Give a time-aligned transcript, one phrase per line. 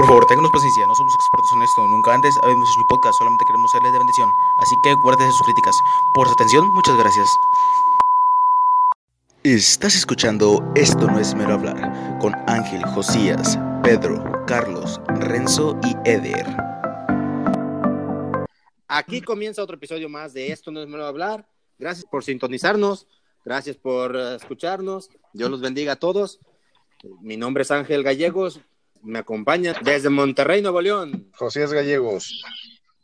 [0.00, 3.18] Por favor, ténganos paciencia, no somos expertos en esto, nunca antes habíamos hecho mi podcast,
[3.18, 4.30] solamente queremos serles de bendición.
[4.58, 5.76] Así que guárdese sus críticas.
[6.14, 7.28] Por su atención, muchas gracias.
[9.44, 16.46] Estás escuchando Esto no es mero hablar con Ángel, Josías, Pedro, Carlos, Renzo y Eder.
[18.88, 21.46] Aquí comienza otro episodio más de Esto no es mero hablar.
[21.78, 23.06] Gracias por sintonizarnos,
[23.44, 25.10] gracias por uh, escucharnos.
[25.34, 26.40] Dios los bendiga a todos.
[27.20, 28.62] Mi nombre es Ángel Gallegos,
[29.02, 32.42] me acompaña desde Monterrey, Nuevo León, Josías Gallegos.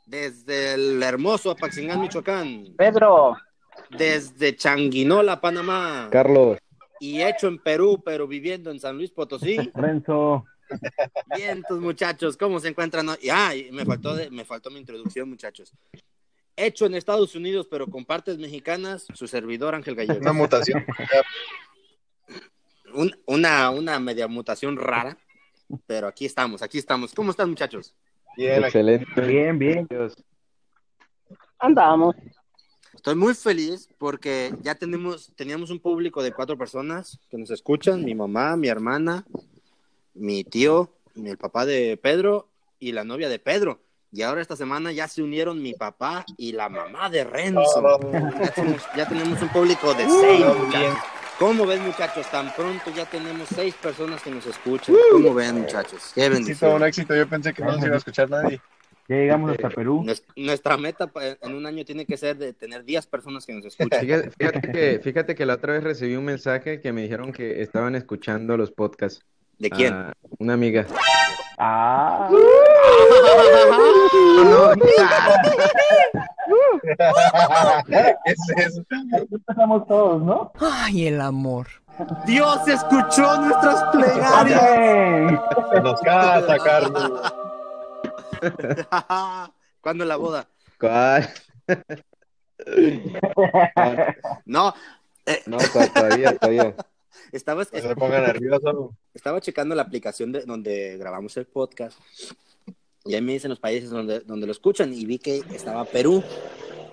[0.07, 3.37] desde el hermoso Apaxingán, Michoacán, Pedro,
[3.91, 6.59] desde Changuinola, Panamá, Carlos,
[7.01, 9.57] y hecho en Perú, pero viviendo en San Luis Potosí.
[9.75, 10.45] Renzo,
[11.37, 13.09] Bien, tus muchachos, ¿cómo se encuentran?
[13.09, 13.19] hoy?
[13.31, 15.73] Ah, y me faltó, de- me faltó mi introducción, muchachos.
[16.57, 20.35] Hecho en Estados Unidos, pero con partes mexicanas, su servidor Ángel Una Gallego.
[20.35, 20.85] mutación.
[22.95, 25.19] Un- una, una media mutación rara,
[25.87, 27.13] pero aquí estamos, aquí estamos.
[27.15, 27.95] ¿Cómo están, muchachos?
[28.37, 29.21] Bien, excelente.
[29.23, 29.87] bien, bien.
[29.89, 30.15] Dios.
[31.59, 32.15] Andamos.
[32.95, 38.05] Estoy muy feliz porque ya tenemos, teníamos un público de cuatro personas que nos escuchan,
[38.05, 39.25] mi mamá, mi hermana,
[40.15, 42.49] mi tío, el papá de Pedro
[42.79, 43.81] y la novia de Pedro.
[44.13, 47.61] Y ahora esta semana ya se unieron mi papá y la mamá de Renzo.
[48.13, 50.45] Ya, somos- ya tenemos un público de seis.
[50.59, 50.99] muchachos.
[51.39, 52.27] ¿Cómo ven, muchachos?
[52.31, 54.95] Tan pronto ya tenemos seis personas que nos escuchan.
[55.13, 56.13] ¿Cómo ven, muchachos?
[56.15, 57.15] Qué Éxito, un éxito.
[57.15, 58.61] Yo pensé que no nos iba a escuchar nadie.
[59.09, 60.03] Ya llegamos hasta Perú.
[60.05, 63.53] Nues- Nuestra meta pa- en un año tiene que ser de tener 10 personas que
[63.53, 64.01] nos escuchen.
[64.01, 67.63] Fíjate, fíjate que, fíjate que la otra vez recibí un mensaje que me dijeron que
[67.63, 69.21] estaban escuchando los podcasts.
[69.59, 69.93] ¿De quién?
[69.95, 70.87] Ah, una amiga.
[71.59, 72.29] Ah,
[77.87, 78.85] ¿Qué es eso?
[79.31, 80.53] empezamos todos, ¿no?
[80.61, 81.67] Ay, el amor.
[82.27, 85.41] Dios escuchó nuestras plegarias.
[85.83, 87.33] Nos casa, Carlos.
[89.81, 90.47] ¿Cuándo la boda?
[90.79, 91.29] ¿Cuál?
[94.45, 94.75] No,
[95.25, 96.75] eh, No, to- todavía, todavía.
[97.33, 98.95] estaba, No se ponga nervioso.
[99.15, 101.99] estaba checando la aplicación de donde grabamos el podcast
[103.07, 106.23] y ahí me dicen los países donde, donde lo escuchan y vi que estaba Perú.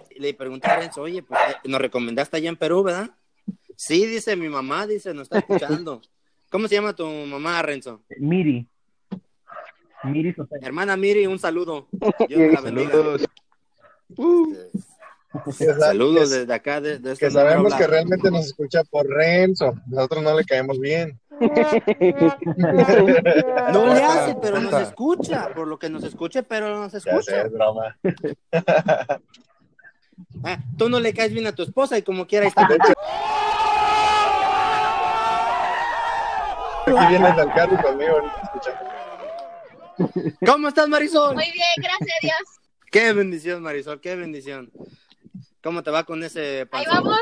[0.09, 3.11] Y le pregunté a Renzo, oye, pues eh, nos recomendaste allá en Perú, ¿verdad?
[3.75, 6.01] Sí, dice mi mamá, dice, nos está escuchando.
[6.49, 8.03] ¿Cómo se llama tu mamá, Renzo?
[8.19, 8.67] Miri.
[10.03, 10.65] Miri Sotelo.
[10.65, 11.87] Hermana Miri, un saludo.
[12.29, 12.91] Dios la bendiga.
[12.91, 13.21] Saludos.
[13.21, 14.92] Este,
[15.79, 19.73] Saludos que- desde acá, de, de este Que sabemos que realmente nos escucha por Renzo.
[19.87, 21.19] Nosotros no le caemos bien.
[23.71, 25.49] No le hace, pero nos escucha.
[25.55, 27.41] Por lo que nos escuche, pero nos Ya sé, escucha.
[27.41, 27.97] es broma.
[30.43, 32.67] Ah, tú no le caes bien a tu esposa y como quiera está.
[36.85, 38.17] Aquí viene el carro conmigo.
[40.45, 41.33] ¿Cómo estás, Marisol?
[41.35, 42.59] Muy bien, gracias a Dios.
[42.91, 44.71] Qué bendición, Marisol, qué bendición.
[45.63, 46.93] ¿Cómo te va con ese Ahí panzón?
[47.05, 47.19] vamos.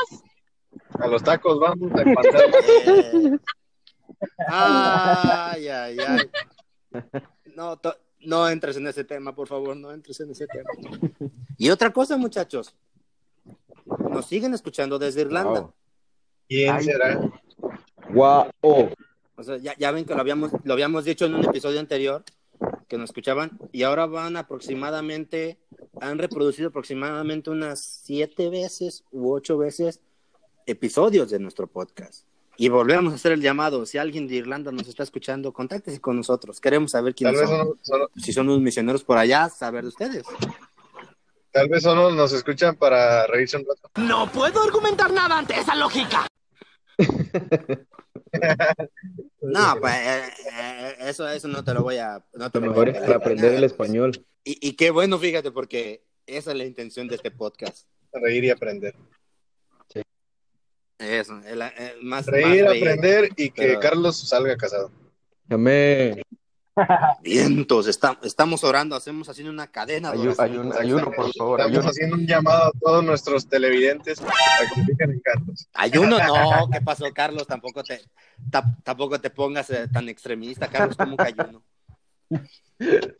[1.00, 2.03] A los tacos vamos a.
[4.22, 6.29] Eh, Ay, ay, ay.
[7.56, 10.69] No, to- no entres en ese tema, por favor, no entres en ese tema.
[11.57, 12.75] Y otra cosa, muchachos.
[14.09, 15.62] Nos siguen escuchando desde Irlanda.
[15.62, 15.73] Wow.
[16.47, 16.84] ¿Quién Ay.
[16.84, 17.19] será?
[18.13, 18.50] Guau.
[18.62, 22.23] O sea, ya, ya ven que lo habíamos, lo habíamos dicho en un episodio anterior,
[22.91, 25.57] que nos escuchaban, y ahora van aproximadamente,
[26.02, 30.02] han reproducido aproximadamente unas siete veces u ocho veces
[30.66, 32.25] episodios de nuestro podcast.
[32.57, 33.85] Y volvemos a hacer el llamado.
[33.85, 36.59] Si alguien de Irlanda nos está escuchando, contáctese con nosotros.
[36.59, 37.59] Queremos saber Tal quiénes vez, son.
[37.59, 40.23] solo, solo- Si son unos misioneros por allá, saber de ustedes.
[41.52, 43.90] tal vez solo nos escuchan para reírse un rato.
[44.02, 46.28] No puedo argumentar nada ante esa lógica.
[49.41, 50.21] No, pues eh,
[50.53, 52.23] eh, eso, eso no te lo voy a...
[52.33, 54.25] No te Lo lo mejor voy a es para aprender el español.
[54.43, 57.87] Y, y qué bueno, fíjate, porque esa es la intención de este podcast.
[58.13, 58.95] Reír y aprender.
[60.99, 64.91] Eso, el, el más, Reír, más aprender y que Pero- Carlos salga casado.
[65.49, 66.21] Amén.
[67.22, 70.11] Vientos, está- estamos orando, hacemos haciendo una cadena.
[70.11, 70.69] de Ayu- oración.
[70.72, 71.59] ayun- ayuno, por favor.
[71.59, 71.89] Estamos Ayuno.
[71.89, 75.67] haciendo un llamado a todos nuestros televidentes para que se fijen en Carlos.
[75.73, 77.45] Ayuno, no, ¿qué pasó, Carlos?
[77.47, 78.01] Tampoco te,
[78.49, 81.61] ta- tampoco te pongas eh, tan extremista, Carlos, como que ayuno.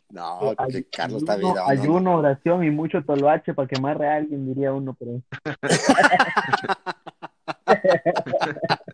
[0.08, 1.52] No, que Carlos está bien.
[1.52, 1.68] Ayuno, no, no, no.
[1.68, 5.22] ayuno, oración y mucho toloache para quemar a alguien, diría uno, pero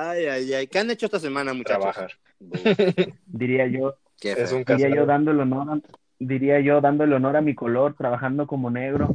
[0.00, 0.66] Ay, ay, ay.
[0.68, 1.80] ¿Qué han hecho esta semana, muchachos?
[1.80, 2.12] Trabajar.
[3.26, 5.80] diría yo, Qué Es un diría yo dando el honor, a-
[6.20, 9.10] diría yo dando el honor a mi color, trabajando como negro.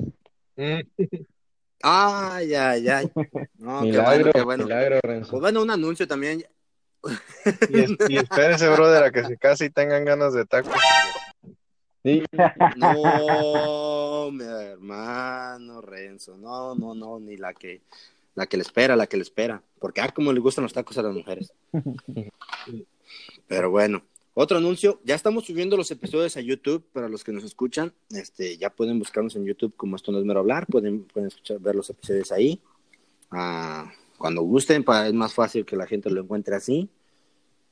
[0.58, 0.82] Mm,
[1.84, 3.12] Ay, ay, ay.
[3.58, 4.64] No, qué Milagro, bueno, qué bueno.
[4.66, 5.32] milagro, Renzo.
[5.32, 6.44] Pues bueno, un anuncio también.
[7.70, 10.74] Y, es- y espérese, brother, a que se case y tengan ganas de tacos.
[12.04, 12.24] Sí,
[12.76, 17.82] No, mi hermano Renzo, no, no, no, ni la que,
[18.36, 20.98] la que le espera, la que le espera, porque ah, como le gustan los tacos
[20.98, 21.54] a las mujeres.
[23.48, 24.04] Pero bueno,
[24.34, 26.84] otro anuncio, ya estamos subiendo los episodios a YouTube.
[26.92, 30.26] Para los que nos escuchan, este, ya pueden buscarnos en YouTube como esto no es
[30.26, 32.62] mero hablar, pueden, pueden escuchar, ver los episodios ahí,
[33.36, 36.88] Ah, cuando gusten, para, es más fácil que la gente lo encuentre así,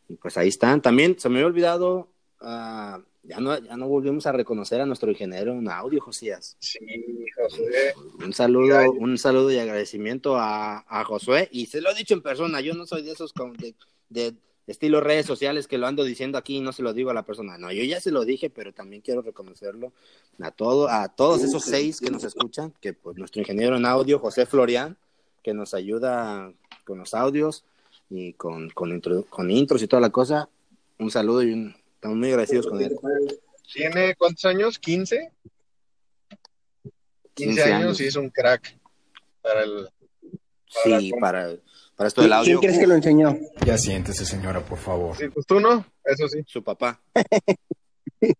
[0.10, 0.82] y pues ahí están.
[0.82, 2.10] También se me había olvidado,
[2.42, 6.58] ah, ya no, ya no volvimos a reconocer a nuestro ingeniero en audio, Josías.
[6.60, 6.80] Sí,
[7.36, 7.94] José.
[8.24, 11.48] Un saludo, un saludo y agradecimiento a, a Josué.
[11.52, 13.76] Y se lo he dicho en persona, yo no soy de esos con- de,
[14.10, 14.34] de
[14.68, 17.24] estilo redes sociales que lo ando diciendo aquí y no se lo digo a la
[17.26, 17.58] persona.
[17.58, 19.92] No, yo ya se lo dije, pero también quiero reconocerlo
[20.40, 24.18] a todo, a todos esos seis que nos escuchan, que pues nuestro ingeniero en audio,
[24.20, 24.98] José Florian,
[25.44, 26.52] que nos ayuda
[26.86, 27.66] con los audios
[28.10, 30.50] y con, con, intro- con intros y toda la cosa.
[31.00, 32.98] Un saludo y un- estamos muy agradecidos con él.
[33.72, 34.82] ¿Tiene cuántos años?
[34.82, 34.82] ¿15?
[34.82, 35.32] 15
[37.36, 38.02] 15 años años.
[38.02, 38.76] y es un crack
[39.44, 39.88] para el...
[40.84, 41.56] Sí, para,
[41.96, 43.38] para esto del ¿Quién audio, crees que lo enseñó?
[43.66, 45.16] Ya siéntese, señora, por favor.
[45.16, 46.44] Sí, pues tú no, eso sí.
[46.48, 47.00] su papá.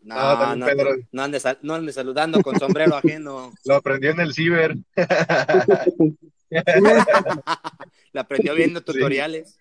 [0.00, 0.96] No, no, Pedro.
[1.12, 3.52] no andes, sal- no andes saludando con sombrero ajeno.
[3.66, 4.74] Lo aprendió en el ciber.
[8.12, 9.58] La aprendió viendo tutoriales.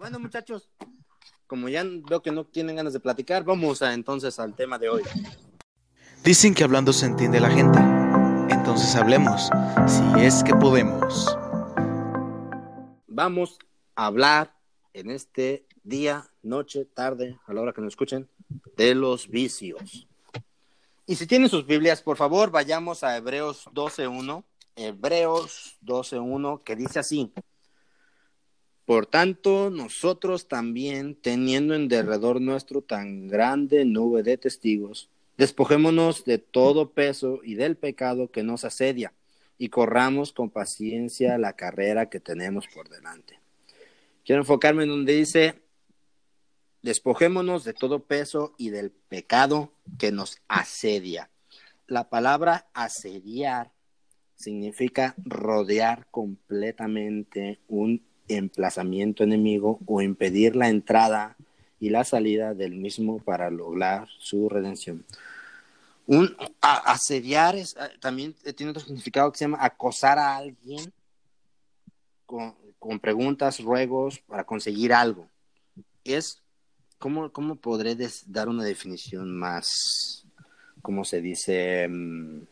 [0.00, 0.70] Bueno, muchachos,
[1.46, 4.88] como ya veo que no tienen ganas de platicar, vamos a, entonces al tema de
[4.88, 5.02] hoy.
[6.24, 7.78] Dicen que hablando se entiende la gente.
[8.48, 9.50] Entonces hablemos,
[9.86, 11.36] si es que podemos.
[13.08, 13.58] Vamos
[13.94, 14.56] a hablar
[14.94, 18.26] en este día, noche, tarde, a la hora que nos escuchen,
[18.78, 20.08] de los vicios.
[21.04, 24.44] Y si tienen sus Biblias, por favor, vayamos a Hebreos 12.1.
[24.76, 27.34] Hebreos 12.1, que dice así.
[28.90, 36.38] Por tanto, nosotros también, teniendo en derredor nuestro tan grande nube de testigos, despojémonos de
[36.38, 39.12] todo peso y del pecado que nos asedia,
[39.58, 43.38] y corramos con paciencia la carrera que tenemos por delante.
[44.24, 45.62] Quiero enfocarme en donde dice,
[46.82, 51.30] despojémonos de todo peso y del pecado que nos asedia.
[51.86, 53.70] La palabra asediar
[54.34, 61.36] significa rodear completamente un emplazamiento enemigo o impedir la entrada
[61.78, 65.04] y la salida del mismo para lograr su redención.
[66.06, 70.92] Un, a- asediar es, ah, también tiene otro significado que se llama acosar a alguien
[72.26, 75.28] con, con preguntas, ruegos para conseguir algo.
[76.04, 76.42] Es,
[76.98, 80.24] ¿cómo, cómo podré dar una definición más,
[80.82, 82.42] cómo se dice, Mm,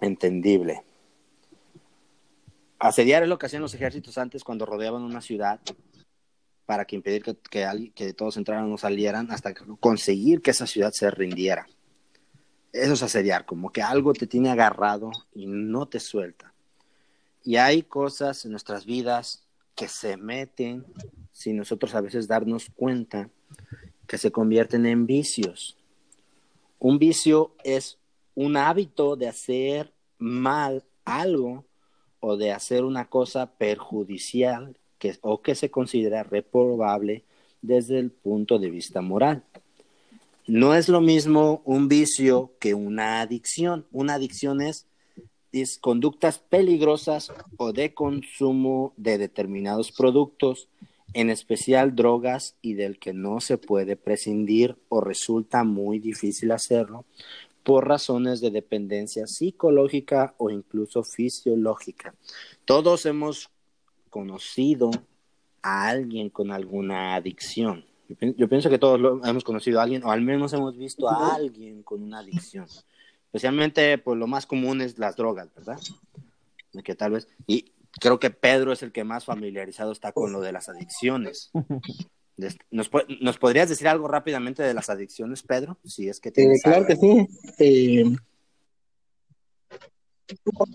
[0.00, 0.82] entendible?
[2.78, 5.60] Asediar es lo que hacían los ejércitos antes cuando rodeaban una ciudad
[6.66, 10.66] para que impedir que, que, alguien- que todos entraran o salieran hasta conseguir que esa
[10.66, 11.66] ciudad se rindiera.
[12.72, 16.52] Eso es asediar, como que algo te tiene agarrado y no te suelta.
[17.44, 19.44] Y hay cosas en nuestras vidas
[19.74, 20.84] que se meten
[21.32, 23.30] sin nosotros a veces darnos cuenta
[24.06, 25.76] que se convierten en vicios.
[26.78, 27.98] Un vicio es
[28.34, 31.64] un hábito de hacer mal algo
[32.20, 37.24] o de hacer una cosa perjudicial que, o que se considera reprobable
[37.62, 39.44] desde el punto de vista moral.
[40.46, 43.84] No es lo mismo un vicio que una adicción.
[43.90, 44.86] Una adicción es,
[45.50, 50.68] es conductas peligrosas o de consumo de determinados productos,
[51.14, 57.04] en especial drogas y del que no se puede prescindir o resulta muy difícil hacerlo
[57.66, 62.14] por razones de dependencia psicológica o incluso fisiológica.
[62.64, 63.50] Todos hemos
[64.08, 64.92] conocido
[65.62, 67.84] a alguien con alguna adicción.
[68.08, 70.76] Yo, pi- yo pienso que todos lo- hemos conocido a alguien, o al menos hemos
[70.76, 72.66] visto a alguien con una adicción.
[73.24, 75.80] Especialmente, pues lo más común es las drogas, ¿verdad?
[76.84, 80.40] Que tal vez, y creo que Pedro es el que más familiarizado está con lo
[80.40, 81.50] de las adicciones.
[82.70, 82.90] ¿Nos,
[83.20, 85.78] ¿Nos podrías decir algo rápidamente de las adicciones, Pedro?
[85.84, 86.88] Si es que Eh, tienes claro algo.
[86.88, 87.26] que sí.
[87.58, 88.04] Eh,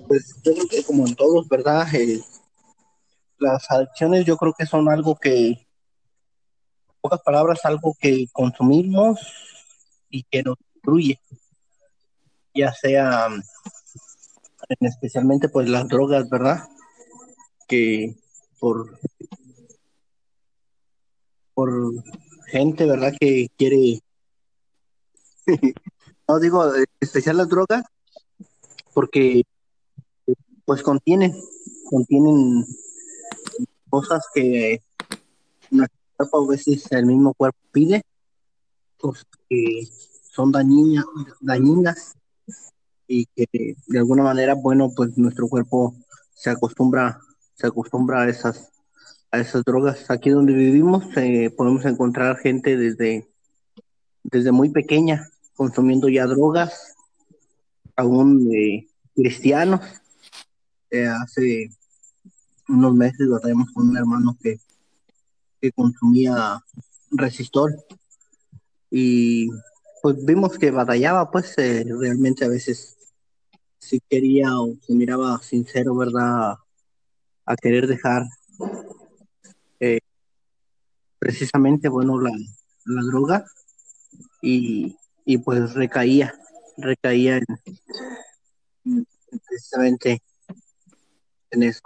[0.08, 1.88] pues yo creo que como en todos, ¿verdad?
[1.94, 2.22] Eh,
[3.38, 5.58] las adicciones yo creo que son algo que, en
[7.02, 9.20] pocas palabras, algo que consumimos
[10.10, 11.20] y que nos destruye.
[12.54, 16.68] Ya sea, en especialmente pues las drogas, ¿verdad?
[17.68, 18.16] Que
[18.60, 19.00] por,
[21.54, 21.72] por
[22.48, 23.14] gente, ¿verdad?
[23.20, 24.02] Que quiere
[26.28, 27.84] No digo en especial las drogas,
[28.94, 29.44] porque
[30.66, 31.34] pues contienen,
[31.90, 32.66] contienen
[33.90, 34.82] cosas que
[35.72, 38.04] nuestro cuerpo a veces el mismo cuerpo pide,
[38.98, 39.90] cosas que
[40.32, 41.06] son dañinas,
[41.42, 42.16] dañinas
[43.08, 45.94] y que de alguna manera, bueno, pues nuestro cuerpo
[46.34, 47.20] se acostumbra,
[47.56, 48.72] se acostumbra a esas,
[49.32, 50.10] a esas drogas.
[50.12, 53.28] Aquí donde vivimos eh, podemos encontrar gente desde,
[54.24, 56.96] desde muy pequeña consumiendo ya drogas,
[57.96, 59.82] aún eh, cristianos.
[60.90, 61.70] Eh, hace
[62.68, 64.60] unos meses batallamos con un hermano que,
[65.62, 66.60] que consumía
[67.12, 67.72] resistor
[68.90, 69.50] y
[70.02, 72.98] pues vimos que batallaba, pues realmente a veces
[73.78, 76.56] si quería o se miraba sincero, ¿verdad?
[77.46, 78.24] A querer dejar
[81.22, 83.46] precisamente, bueno, la, la droga
[84.42, 86.34] y, y, pues recaía,
[86.78, 87.46] recaía en,
[88.86, 89.08] en,
[89.48, 90.24] precisamente
[91.52, 91.82] en eso.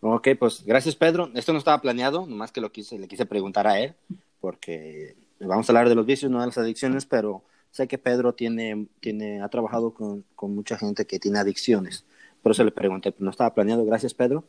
[0.00, 1.30] Ok, pues gracias Pedro.
[1.34, 3.94] Esto no estaba planeado, nomás que lo quise, le quise preguntar a él,
[4.40, 8.34] porque vamos a hablar de los vicios, no de las adicciones, pero sé que Pedro
[8.34, 12.04] tiene, tiene, ha trabajado con, con mucha gente que tiene adicciones.
[12.42, 14.44] Por eso le pregunté, no estaba planeado, gracias Pedro.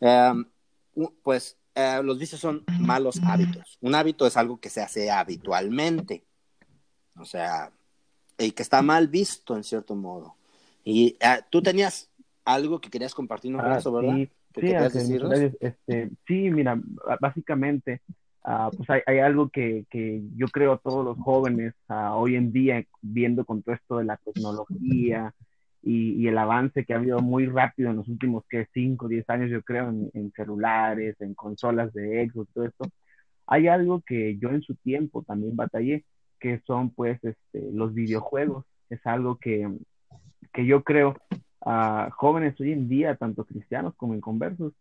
[0.00, 0.46] Um,
[1.22, 3.78] pues uh, los vicios son malos hábitos.
[3.80, 6.24] Un hábito es algo que se hace habitualmente,
[7.18, 7.70] o sea,
[8.38, 10.36] y que está mal visto en cierto modo.
[10.84, 12.10] Y uh, tú tenías
[12.44, 14.14] algo que querías compartirnos con Ah, eso, ¿verdad?
[14.14, 14.30] sí.
[15.60, 16.78] Este, sí, mira,
[17.20, 18.02] básicamente,
[18.44, 22.52] ah, pues hay, hay algo que, que yo creo todos los jóvenes ah, hoy en
[22.52, 25.34] día, viendo con todo esto de la tecnología
[25.82, 28.66] y, y el avance que ha habido muy rápido en los últimos, ¿qué?
[28.72, 32.84] 5, 10 años, yo creo, en, en celulares, en consolas de Xbox, todo esto,
[33.46, 36.04] hay algo que yo en su tiempo también batallé,
[36.40, 38.64] que son pues este, los videojuegos.
[38.90, 39.68] Es algo que,
[40.52, 41.16] que yo creo
[41.60, 44.72] a jóvenes hoy en día, tanto cristianos como inconversos,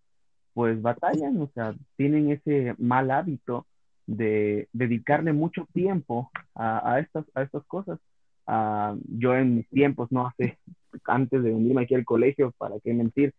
[0.53, 3.67] pues batallan, o sea, tienen ese mal hábito
[4.05, 7.99] de dedicarle mucho tiempo a, a estas, a estas cosas.
[8.47, 10.57] Ah, yo en mis tiempos, no hace,
[11.05, 13.33] antes de venirme aquí al colegio, para qué mentir,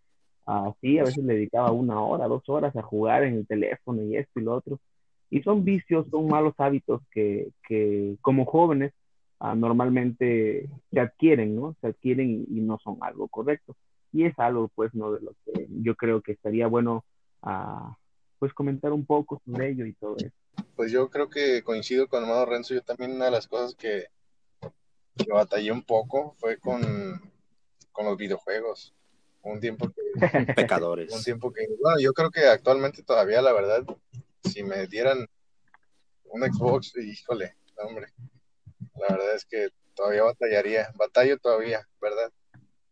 [0.47, 4.03] ah, sí, a veces le dedicaba una hora, dos horas a jugar en el teléfono
[4.03, 4.81] y esto y lo otro.
[5.31, 8.93] Y son vicios, son malos hábitos que, que como jóvenes
[9.41, 11.75] ah, normalmente se adquieren, ¿no?
[11.81, 13.75] Se adquieren y, no son algo correcto.
[14.13, 15.13] Y es algo, pues, ¿no?
[15.13, 17.05] De lo que yo creo que estaría bueno,
[17.43, 17.97] ah,
[18.39, 20.35] pues, comentar un poco sobre ello y todo eso.
[20.77, 22.75] Pues yo creo que coincido con Amado Renzo.
[22.75, 24.09] Yo también una de las cosas que,
[25.17, 27.32] que batallé un poco fue con,
[27.93, 28.95] con los videojuegos.
[29.43, 30.03] Un tiempo que,
[30.55, 31.13] Pecadores.
[31.13, 33.85] un tiempo que, bueno, yo creo que actualmente todavía, la verdad,
[34.45, 35.27] si me dieran
[36.25, 38.13] un Xbox, híjole, hombre,
[38.95, 42.33] la verdad es que todavía batallaría, batallo todavía, ¿verdad?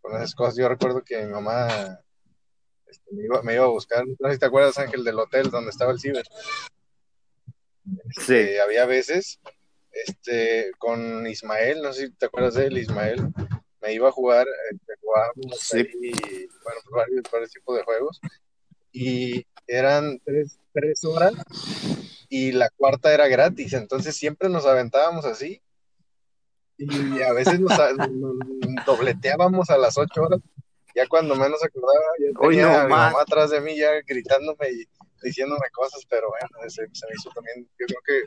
[0.00, 0.56] Con esas cosas.
[0.56, 2.00] Yo recuerdo que mi mamá
[2.86, 5.50] este, me, iba, me iba a buscar, no sé si te acuerdas, Ángel, del hotel
[5.50, 6.24] donde estaba el ciber.
[8.26, 8.34] Sí.
[8.34, 9.40] Eh, había veces
[9.92, 13.28] este, con Ismael, no sé si te acuerdas de él, Ismael,
[13.82, 14.46] me iba a jugar,
[15.00, 15.78] jugábamos Sí.
[15.78, 18.20] ahí, bueno, varios, varios tipos de juegos,
[18.92, 21.32] y eran tres, tres horas,
[22.28, 25.62] y la cuarta era gratis, entonces siempre nos aventábamos así,
[26.76, 27.72] y a veces nos,
[28.10, 30.40] nos- dobleteábamos a las ocho horas,
[30.94, 34.70] ya cuando menos acordaba, ya tenía no a mi mamá atrás de mí ya gritándome
[34.72, 34.84] y
[35.22, 38.22] diciéndome cosas, pero bueno, se, se me hizo también, yo creo que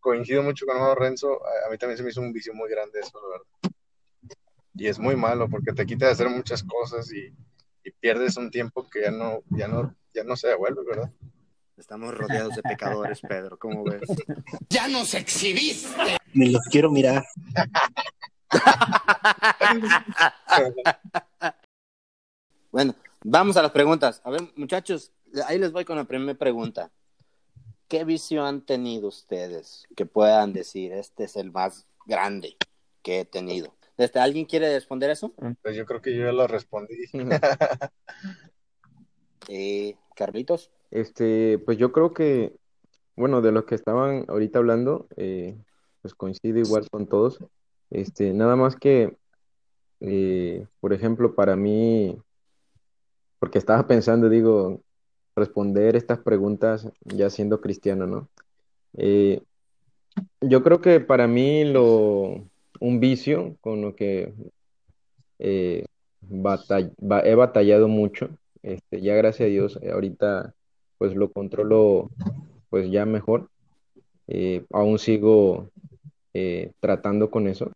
[0.00, 2.68] coincido mucho con Amado Renzo, a, a mí también se me hizo un vicio muy
[2.68, 3.46] grande eso, la verdad.
[4.74, 7.32] Y es muy malo porque te quita de hacer muchas cosas y,
[7.84, 11.10] y pierdes un tiempo que ya no, ya no, ya no se devuelve, ¿verdad?
[11.76, 14.02] Estamos rodeados de pecadores, Pedro, ¿cómo ves?
[14.68, 15.88] ¡Ya nos exhibiste!
[16.32, 17.24] Me los quiero mirar.
[22.70, 24.20] Bueno, vamos a las preguntas.
[24.24, 25.12] A ver, muchachos,
[25.46, 26.90] ahí les voy con la primera pregunta.
[27.88, 32.56] ¿Qué vicio han tenido ustedes que puedan decir, este es el más grande
[33.02, 33.74] que he tenido?
[34.02, 35.32] ¿Desde alguien quiere responder eso?
[35.62, 36.96] Pues yo creo que yo ya lo respondí.
[39.48, 40.70] Eh, Carlitos.
[40.92, 42.54] Este, pues yo creo que,
[43.16, 45.56] bueno, de lo que estaban ahorita hablando, eh,
[46.00, 47.40] pues coincido igual con todos.
[47.90, 49.16] Este, nada más que,
[49.98, 52.16] eh, por ejemplo, para mí,
[53.40, 54.80] porque estaba pensando, digo,
[55.34, 58.28] responder estas preguntas ya siendo cristiano, ¿no?
[58.96, 59.42] Eh,
[60.40, 62.44] yo creo que para mí lo,
[62.82, 64.32] un vicio con lo que
[65.38, 65.84] eh,
[66.30, 68.28] he batallado mucho,
[68.62, 70.54] este, ya gracias a Dios, eh, ahorita
[70.98, 72.10] pues lo controlo
[72.70, 73.48] pues ya mejor.
[74.28, 75.70] Eh, aún sigo
[76.34, 77.72] eh, tratando con eso.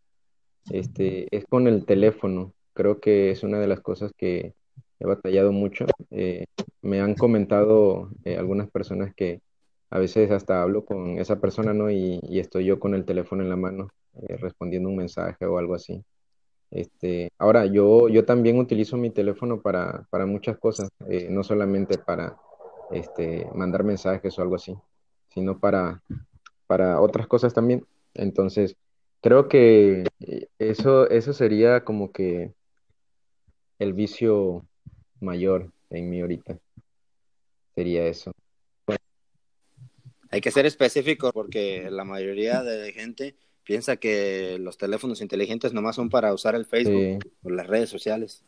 [0.71, 2.53] Este, es con el teléfono.
[2.73, 4.55] Creo que es una de las cosas que
[4.99, 5.87] he batallado mucho.
[6.11, 6.47] Eh,
[6.83, 9.41] me han comentado algunas personas que
[9.91, 11.91] a veces hasta hablo con esa persona, ¿no?
[11.91, 13.89] Y, y estoy yo con el teléfono en la mano,
[14.23, 16.03] eh, respondiendo un mensaje o algo así.
[16.71, 21.99] Este, ahora, yo, yo también utilizo mi teléfono para, para muchas cosas, eh, no solamente
[21.99, 22.37] para
[22.91, 24.77] este, mandar mensajes o algo así,
[25.29, 26.03] sino para,
[26.67, 27.87] para otras cosas también.
[28.15, 28.77] Entonces,
[29.21, 32.53] creo que eh, eso, eso sería como que
[33.79, 34.67] el vicio
[35.21, 36.59] mayor en mí ahorita.
[37.75, 38.33] Sería eso.
[40.31, 45.97] Hay que ser específico porque la mayoría de gente piensa que los teléfonos inteligentes nomás
[45.97, 47.29] son para usar el Facebook Sí.
[47.43, 48.43] o las redes sociales.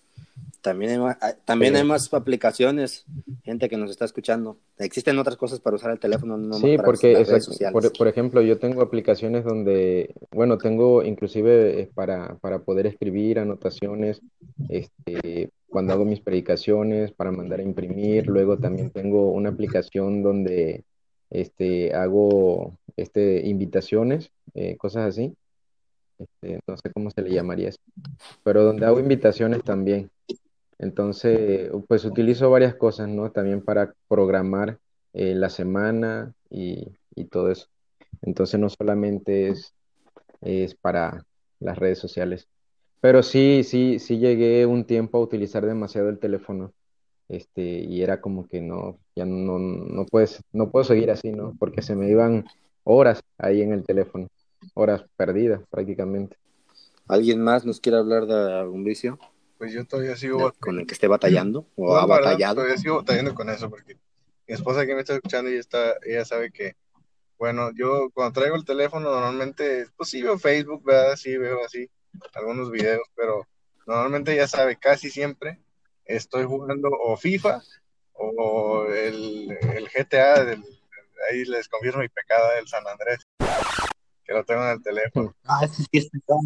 [0.63, 1.81] También hay, más, hay- también Sí.
[1.81, 3.05] hay más aplicaciones,
[3.45, 4.57] gente que nos está escuchando.
[4.79, 7.73] Existen otras cosas para usar el teléfono, no Sí, para porque las redes sociales.
[7.73, 13.39] por, por ejemplo, yo tengo aplicaciones donde, bueno, tengo inclusive eh, para, para poder escribir
[13.41, 14.21] anotaciones,
[14.69, 18.27] este, cuando hago mis predicaciones, para mandar a imprimir.
[18.27, 20.83] Luego también tengo una aplicación donde
[21.31, 25.35] este, hago este, invitaciones, eh, cosas así.
[26.19, 27.79] Este, no sé cómo se le llamaría eso,
[28.43, 30.11] pero donde hago invitaciones también.
[30.79, 33.31] Entonces, pues utilizo varias cosas, ¿no?
[33.31, 34.79] También para programar
[35.13, 37.67] eh, la semana y, y todo eso.
[38.23, 39.75] Entonces, no solamente es,
[40.41, 41.25] es para
[41.61, 42.49] las redes sociales.
[43.01, 46.73] Pero sí, sí, sí llegué un tiempo a utilizar demasiado el teléfono.
[47.29, 51.55] Este, y era como que no, ya no, no puedes, no puedo seguir así, ¿no?
[51.59, 52.47] Porque se me iban
[52.85, 54.29] horas ahí en el teléfono,
[54.75, 56.37] horas perdidas prácticamente.
[57.07, 59.19] ¿Alguien más nos quiere hablar de algún vicio
[59.59, 62.57] Pues yo todavía sigo con el que esté batallando o No, ha batallado?
[62.57, 66.25] todavía sigo batallando con eso porque mi esposa que me está escuchando y está, ella
[66.25, 66.77] sabe que,
[67.39, 71.17] bueno, yo cuando traigo el teléfono normalmente, pues sí veo Facebook, ¿verdad?
[71.17, 71.91] Sí veo así
[72.35, 73.47] algunos videos, pero
[73.87, 75.61] normalmente ya sabe, casi siempre
[76.09, 77.63] estoy jugando o FIFA
[78.15, 80.65] o el, el GTA, del,
[81.31, 83.27] ahí les confirmo mi pecado del San Andrés,
[84.25, 85.35] que lo tengo en el teléfono.
[85.45, 86.41] Ah, ese sí es pecado.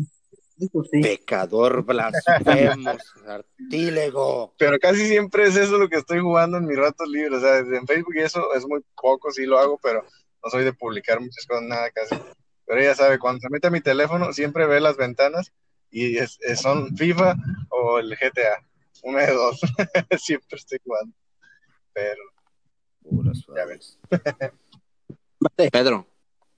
[0.58, 1.00] Eso sí.
[1.00, 2.92] Pecador, blasfemo,
[3.26, 4.54] artílego.
[4.58, 7.38] Pero casi siempre es eso lo que estoy jugando en mis ratos libres.
[7.38, 10.04] O sea, en Facebook y eso es muy poco, sí lo hago, pero
[10.44, 12.14] no soy de publicar muchas cosas, nada casi.
[12.66, 15.52] Pero ella sabe, cuando se mete a mi teléfono, siempre ve las ventanas
[15.90, 17.34] y es- es- son FIFA
[17.70, 18.64] o el GTA.
[19.02, 19.60] Una de dos.
[20.18, 21.14] siempre estoy jugando.
[21.92, 22.22] Pero
[23.02, 23.98] Puras Ya ves.
[25.70, 26.06] Pedro,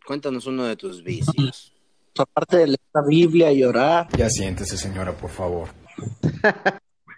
[0.06, 1.74] cuéntanos uno de tus vicios.
[2.18, 5.68] aparte de leer la Biblia y orar, Ya siéntese, señora, por favor.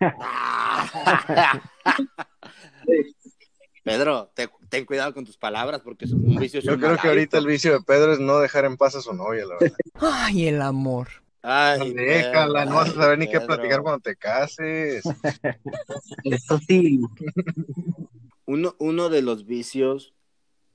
[3.82, 6.60] Pedro, te- ten cuidado con tus palabras porque es un vicio.
[6.60, 9.12] yo creo que ahorita el vicio de Pedro es no dejar en paz a su
[9.12, 9.76] novia, la verdad.
[10.00, 11.08] Ay, el amor.
[11.48, 15.04] Ay, Déjala, Pedro, no vas a saber ni qué platicar cuando te cases.
[16.24, 17.00] eso sí,
[18.46, 20.12] Uno, uno de los vicios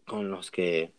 [0.05, 0.93] con los que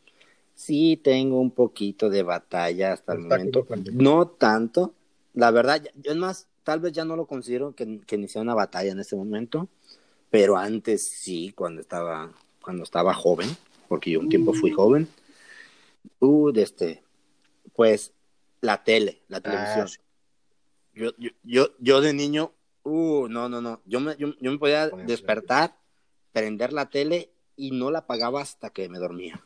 [0.54, 3.66] sí tengo un poquito de batalla hasta el Está momento.
[3.92, 4.92] No tanto.
[5.32, 8.42] La verdad, yo es más, tal vez ya no lo considero que, que ni sea
[8.42, 9.68] una batalla en este momento,
[10.28, 12.30] pero antes sí, cuando estaba,
[12.62, 13.48] cuando estaba joven,
[13.88, 15.08] porque yo un tiempo fui joven.
[16.20, 17.02] Uh, de este,
[17.74, 18.12] pues
[18.62, 19.84] la tele, la televisión.
[19.84, 19.98] Ah, sí.
[20.94, 22.52] Yo, yo, yo, yo de niño,
[22.84, 23.82] uh, no, no, no.
[23.84, 25.76] Yo me, yo, yo me podía despertar,
[26.32, 29.44] prender la tele y no la apagaba hasta que me dormía.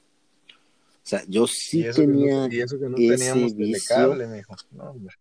[0.49, 2.35] O sea, yo sí y, eso que tenía.
[2.35, 4.55] no, y eso que no teníamos telecable, mijo.
[4.73, 5.15] No, hombre.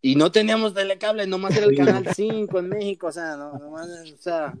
[0.00, 3.88] Y no teníamos telecable, nomás era el canal 5 en México, o sea, no, nomás,
[3.88, 4.54] o sea,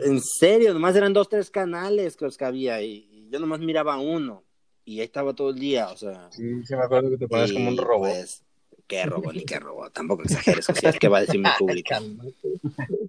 [0.00, 3.58] en serio, nomás eran dos, tres canales que los que había y, y yo nomás
[3.58, 4.44] miraba uno
[4.84, 6.28] y ahí estaba todo el día, o sea.
[6.32, 8.10] Sí, sí me acuerdo que te ponías como un robot.
[8.10, 8.42] Pues,
[8.86, 11.94] qué robot ni qué robot, tampoco exageres, Josías, ¿qué va a decir mi público?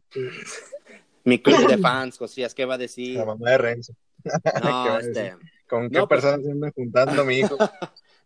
[1.25, 3.17] Mi club de fans, Josías, ¿qué va a decir?
[3.17, 3.93] La mamá de Renzo.
[4.23, 5.35] ¿Qué No, este,
[5.67, 7.57] ¿Con qué No, pues- personas se andan juntando, mi hijo?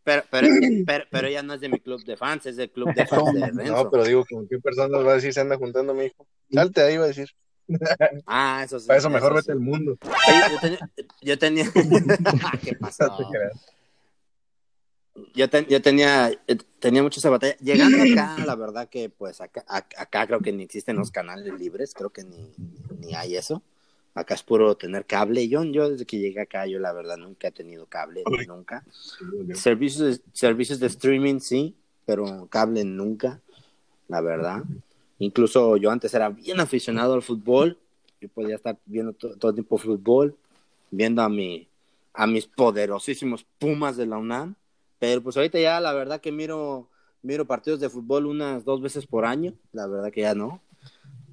[0.03, 0.47] pero, pero,
[0.86, 3.33] pero, pero ella no es de mi club de fans, es del club de fans
[3.33, 3.83] de Renzo.
[3.83, 6.25] No, pero digo, ¿con qué personas va a decir se anda juntando, mi hijo?
[6.51, 7.29] Salte ahí, va a decir.
[8.25, 8.88] Ah, eso sí.
[8.88, 9.36] Para eso mejor sí.
[9.38, 9.97] vete al mundo.
[10.01, 11.65] Yo tenía, yo tenía...
[12.63, 13.17] ¿qué pasó?
[15.34, 16.32] Yo, ten- yo tenía,
[16.80, 17.56] tenía mucho esa batalla.
[17.60, 21.60] Llegando acá, la verdad que pues acá, ac- acá creo que ni existen los canales
[21.60, 22.51] libres, creo que ni,
[22.99, 23.63] ni hay eso.
[24.13, 25.47] Acá es puro tener cable.
[25.47, 28.84] Yo, yo desde que llegué acá, yo la verdad nunca he tenido cable, nunca.
[29.56, 31.75] Servicios de, servicios de streaming sí,
[32.06, 33.41] pero cable nunca,
[34.08, 34.63] la verdad.
[35.19, 37.77] Incluso yo antes era bien aficionado al fútbol.
[38.21, 40.36] Yo podía estar viendo to- todo el tiempo fútbol,
[40.91, 41.67] viendo a, mi,
[42.13, 44.56] a mis poderosísimos Pumas de la UNAM.
[44.99, 46.88] Pero pues ahorita ya la verdad que miro,
[47.21, 49.53] miro partidos de fútbol unas dos veces por año.
[49.73, 50.62] La verdad que ya no.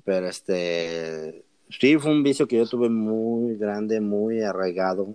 [0.04, 5.14] Pero este, sí fue un vicio que yo tuve muy grande, muy arraigado.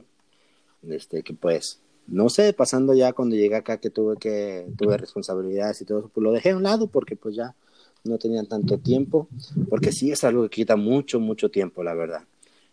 [0.87, 5.81] Este, que pues, no sé, pasando ya cuando llegué acá que tuve que, tuve responsabilidades
[5.81, 7.55] y todo eso, pues lo dejé a un lado porque pues ya
[8.03, 9.27] no tenían tanto tiempo,
[9.69, 12.23] porque sí es algo que quita mucho, mucho tiempo, la verdad.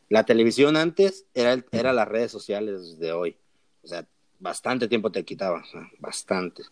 [0.08, 3.36] La televisión antes era, el- era las redes sociales de hoy.
[3.82, 4.06] O sea,
[4.38, 5.64] bastante tiempo te quitaba,
[5.98, 6.62] bastante.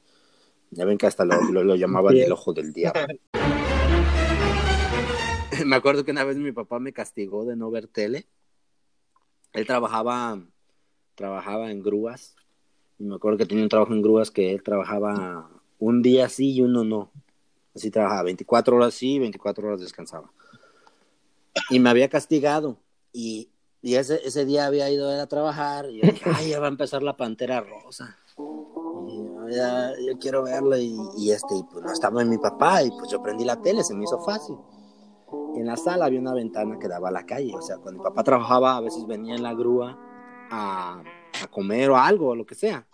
[0.70, 3.00] Ya ven que hasta lo, lo, lo llamaban el ojo del diablo.
[5.66, 8.26] me acuerdo que una vez mi papá me castigó de no ver tele.
[9.52, 10.40] Él trabajaba,
[11.14, 12.34] trabajaba en grúas.
[12.98, 16.54] Y me acuerdo que tenía un trabajo en grúas que él trabajaba un día sí
[16.54, 17.12] y uno no.
[17.74, 20.30] Así trabajaba, 24 horas sí, 24 horas descansaba.
[21.70, 22.78] Y me había castigado.
[23.12, 23.50] Y,
[23.82, 25.90] y ese, ese día había ido a trabajar.
[25.90, 28.16] Y yo dije, ay, ya va a empezar la pantera rosa.
[29.08, 30.78] Y ya, yo quiero verla.
[30.78, 32.82] Y, y este, y pues no estaba en mi papá.
[32.82, 34.56] Y pues yo prendí la tele, se me hizo fácil.
[35.56, 37.52] Y en la sala había una ventana que daba a la calle.
[37.54, 39.98] O sea, cuando mi papá trabajaba, a veces venía en la grúa
[40.50, 41.02] a,
[41.42, 42.86] a comer o algo, o lo que sea.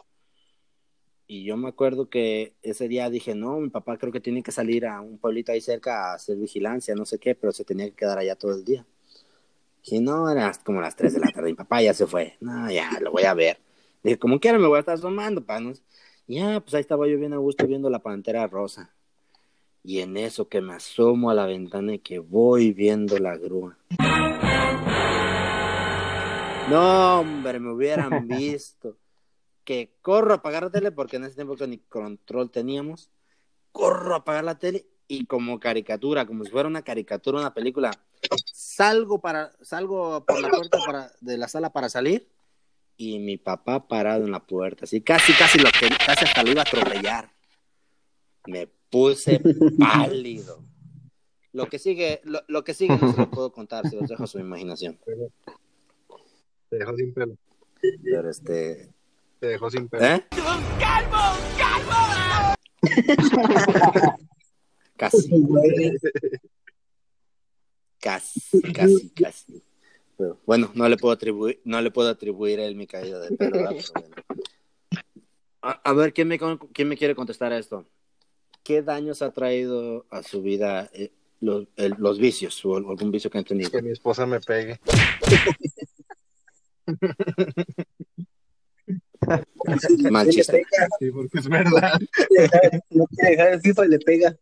[1.33, 4.51] Y yo me acuerdo que ese día dije, no, mi papá creo que tiene que
[4.51, 7.87] salir a un pueblito ahí cerca a hacer vigilancia, no sé qué, pero se tenía
[7.87, 8.85] que quedar allá todo el día.
[9.85, 12.37] Y no, eran como las 3 de la tarde, mi papá ya se fue.
[12.40, 13.61] No, ya, lo voy a ver.
[14.03, 15.85] Dije, como quiera me voy a estar asomando, panos.
[16.27, 18.93] Ya, pues ahí estaba yo bien a gusto viendo la pantera rosa.
[19.85, 23.79] Y en eso que me asomo a la ventana y que voy viendo la grúa.
[26.69, 28.97] No, hombre, me hubieran visto.
[29.64, 33.11] Que corro a apagar la tele porque en ese tiempo que ni control teníamos.
[33.73, 37.90] Corro a apagar la tele y como caricatura, como si fuera una caricatura, una película,
[38.53, 42.29] salgo para salgo por la puerta para, de la sala para salir
[42.96, 46.53] y mi papá parado en la puerta, así casi casi lo que casi hasta lo
[46.53, 47.33] iba a atropellar.
[48.46, 49.40] Me puse
[49.79, 50.62] pálido.
[51.53, 54.23] Lo que sigue, lo, lo que sigue no se lo puedo contar, se los dejo
[54.23, 54.99] a su imaginación.
[56.68, 57.37] Te sin pelo.
[57.81, 58.92] Pero este,
[59.40, 60.05] Te dejó sin pelo.
[60.05, 60.24] ¿eh?
[64.96, 65.96] Casi, Güey,
[67.98, 69.62] casi, casi, casi.
[70.18, 73.35] Pero, bueno, no le puedo atribuir, no le puedo atribuir a él mi caída de
[73.35, 73.66] pelo.
[75.62, 76.38] A, a ver, ¿quién me,
[76.74, 77.87] ¿quién me quiere contestar a esto?
[78.62, 83.31] ¿Qué daños ha traído a su vida eh, los, el- los vicios o algún vicio
[83.31, 83.70] que han tenido?
[83.70, 84.79] Que mi esposa me pegue.
[90.11, 90.64] Mal chiste.
[90.98, 91.92] Sí, porque es verdad.
[92.90, 94.37] no quiere dejar el FIFA y le pega.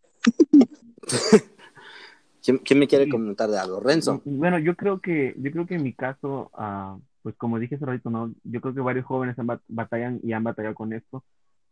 [2.43, 3.11] ¿Quién, quién me quiere Sí.
[3.11, 3.81] comentar de algo?
[3.81, 4.23] Renzo.
[4.25, 7.85] Bueno, yo creo que, yo creo que en mi caso, ah, pues como dije hace
[7.85, 8.33] ratito, ¿no?
[8.45, 11.25] Yo creo que varios jóvenes han bat- batallan y han batallado con esto.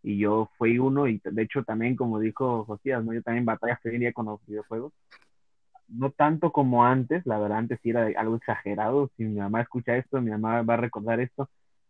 [0.02, 3.12] Y yo fui uno, y de hecho también, como dijo Josías, ¿no?
[3.12, 4.92] Yo también batalla hoy en día con los videojuegos.
[5.88, 9.10] No tanto como antes, la verdad, antes sí era algo exagerado.
[9.16, 11.48] Si mi mamá escucha esto, mi mamá va a recordar esto.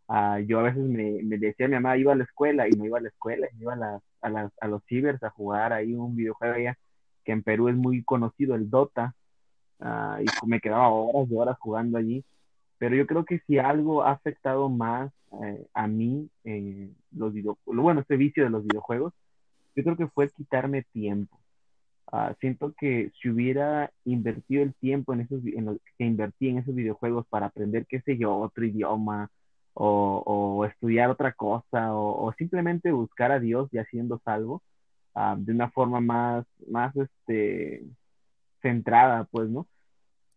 [0.08, 2.84] Ah, yo a veces me, me decía, mi mamá iba a la escuela y no
[2.84, 5.94] iba a la escuela, iba a, las- a, las- a los cibers a jugar ahí
[5.94, 6.76] un videojuego allá,
[7.24, 9.14] que en Perú es muy conocido, el Dota.
[9.80, 12.24] Ah, y me quedaba horas y horas jugando allí.
[12.78, 15.12] Pero yo creo que si algo ha afectado más
[15.44, 17.32] eh, a mí, eh, los
[17.66, 19.14] bueno, este vicio de los videojuegos,
[19.76, 21.38] yo creo que fue quitarme tiempo.
[22.12, 26.58] Ah, siento que si hubiera invertido el tiempo en esos, en lo que invertí en
[26.58, 29.28] esos videojuegos para aprender, qué sé yo, otro idioma,
[29.78, 34.62] o, estudiar otra cosa, o, simplemente buscar a Dios ya siendo salvo,
[35.14, 37.84] ah, de una forma más, más, este,
[38.62, 39.66] centrada, pues, ¿no?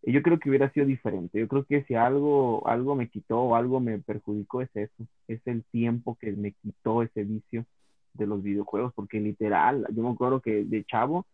[0.04, 1.40] Yo creo que hubiera sido diferente.
[1.40, 5.42] Yo creo que si algo, algo me quitó o algo me perjudicó es eso, es
[5.46, 7.66] el tiempo que me quitó ese vicio
[8.14, 11.26] de los videojuegos, porque literal, yo me acuerdo que de chavo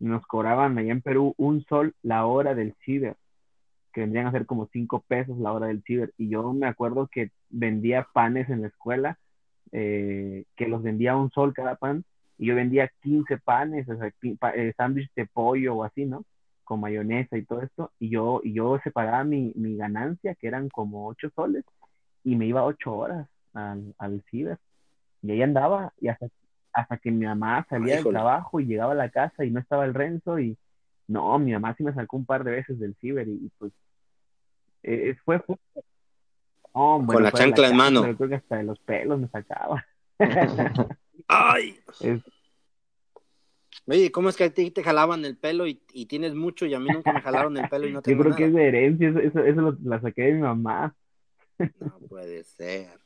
[0.00, 3.16] nos cobraban allá en Perú un sol la hora del ciber,
[3.98, 6.14] que vendrían a ser como cinco pesos la hora del ciber.
[6.16, 9.18] Y yo me acuerdo que vendía panes en la escuela,
[9.72, 12.04] eh, que los vendía a un sol cada pan,
[12.38, 14.12] y yo vendía 15 panes, o sea,
[14.54, 16.24] eh, sándwich de pollo o así, ¿no?
[16.62, 20.68] Con mayonesa y todo esto, y yo, y yo separaba mi, mi ganancia, que eran
[20.68, 21.64] como 8 soles,
[22.22, 24.58] y me iba 8 horas al, al ciber.
[25.22, 26.28] Y ahí andaba, y hasta,
[26.72, 29.84] hasta que mi mamá salía del trabajo y llegaba a la casa y no estaba
[29.86, 30.56] el Renzo, y
[31.08, 33.72] no, mi mamá sí me sacó un par de veces del ciber, y, y pues
[34.82, 35.42] eh, fue,
[36.74, 38.06] no, bueno, la chancla en mano.
[38.06, 39.84] Yo creo que hasta de los pelos me sacaba.
[41.28, 41.78] ¡Ay!
[42.00, 42.22] Es-
[43.86, 46.74] Oye, ¿cómo es que a ti te jalaban el pelo y, y tienes mucho y
[46.74, 48.68] a mí nunca me jalaron el pelo y no yo tengo creo que es de
[48.68, 50.94] herencia, eso, eso, eso lo, la saqué de mi mamá.
[51.58, 52.98] No puede ser.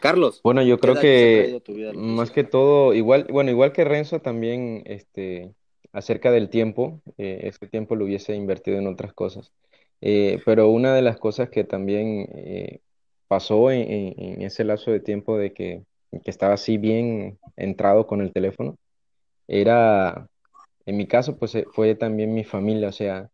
[0.00, 0.40] Carlos.
[0.42, 4.82] Bueno, yo ¿qué creo que vida más que todo, igual, bueno, igual que Renzo también,
[4.86, 5.52] este,
[5.92, 9.52] acerca del tiempo, eh, ese tiempo lo hubiese invertido en otras cosas.
[10.02, 12.80] Eh, pero una de las cosas que también eh,
[13.28, 15.84] pasó en, ese lapso de tiempo de que,
[16.24, 18.76] estaba así bien entrado con el teléfono,
[19.48, 20.28] era,
[20.86, 23.30] en mi caso, pues eh, fue también mi familia, o sea,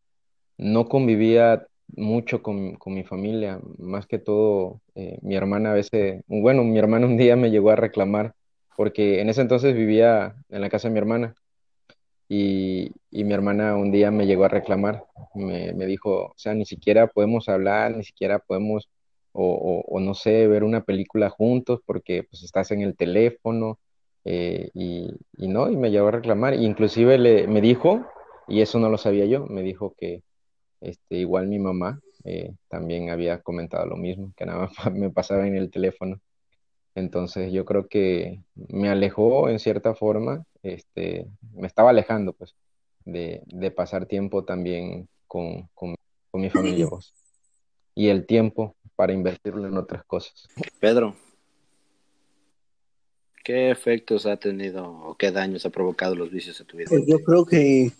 [0.58, 4.82] no convivía mucho con, con mi familia, más que todo
[5.22, 8.34] mi hermana a veces, bueno, mi hermana un día me llegó a reclamar,
[8.76, 11.34] porque en ese entonces vivía en la casa de mi hermana
[12.28, 16.54] y, y mi hermana un día me llegó a reclamar, me, me dijo, o sea,
[16.54, 18.90] ni siquiera podemos hablar, ni siquiera podemos,
[19.32, 23.78] o, o- no sé, ver una película juntos porque pues estás en el teléfono
[24.24, 28.04] eh, y, y no, y me llegó a reclamar, inclusive le, me dijo,
[28.48, 30.22] y eso no lo sabía yo, me dijo que
[30.80, 35.46] este, igual mi mamá eh, también había comentado lo mismo, que nada más me pasaba
[35.46, 36.20] en el teléfono.
[36.94, 42.54] Entonces yo creo que me alejó en cierta forma, este, me estaba alejando pues
[43.04, 45.94] de, de pasar tiempo también con, con,
[46.30, 47.12] con mi familia pues,
[47.94, 50.48] y el tiempo para invertirlo en otras cosas.
[50.80, 51.16] Pedro,
[53.44, 56.88] ¿qué efectos ha tenido o qué daños ha provocado los vicios a tu vida?
[56.90, 57.92] Pues yo creo que,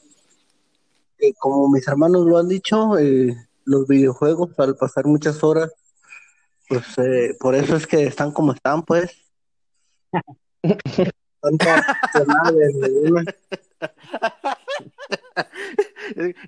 [1.18, 5.72] que como mis hermanos lo han dicho, eh, los videojuegos al pasar muchas horas,
[6.68, 9.10] pues eh, por eso es que están como están, pues.
[11.40, 13.24] Tanta tonada de una.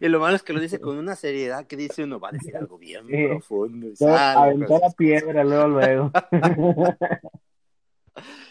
[0.00, 2.32] Y lo malo es que lo dice con una seriedad que dice uno va a
[2.32, 3.26] decir algo bien Sí.
[3.28, 3.86] profundo.
[3.88, 6.10] y aventó la piedra luego, luego.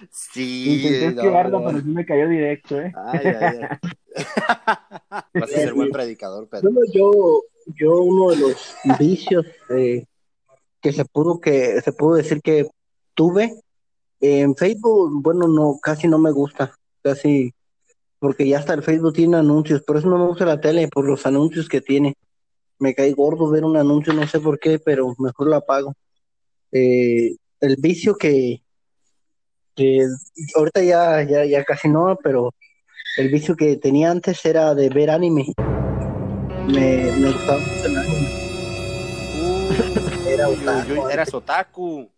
[0.09, 1.67] Sí, Intenté no, esquivarlo, no.
[1.67, 2.91] pero sí me cayó directo, ¿eh?
[2.95, 3.77] Ay, ay, ay.
[5.33, 6.71] Vas a ser buen predicador, Pedro.
[6.71, 7.43] Bueno, yo,
[7.75, 10.05] yo uno de los vicios eh,
[10.81, 12.67] que se pudo que se pudo decir que
[13.13, 13.61] tuve
[14.19, 17.53] en Facebook, bueno, no, casi no me gusta, casi,
[18.19, 21.05] porque ya hasta el Facebook tiene anuncios, por eso no me gusta la tele, por
[21.05, 22.15] los anuncios que tiene.
[22.79, 25.93] Me cae gordo ver un anuncio, no sé por qué, pero mejor lo apago.
[26.71, 28.61] Eh, el vicio que,
[29.75, 30.05] que
[30.55, 32.53] ahorita ya, ya, ya casi no, pero
[33.17, 35.53] el vicio que tenía antes era de ver anime.
[36.67, 38.39] Me, me gustaba mucho el anime.
[40.27, 42.09] Era otaku, eras otaku.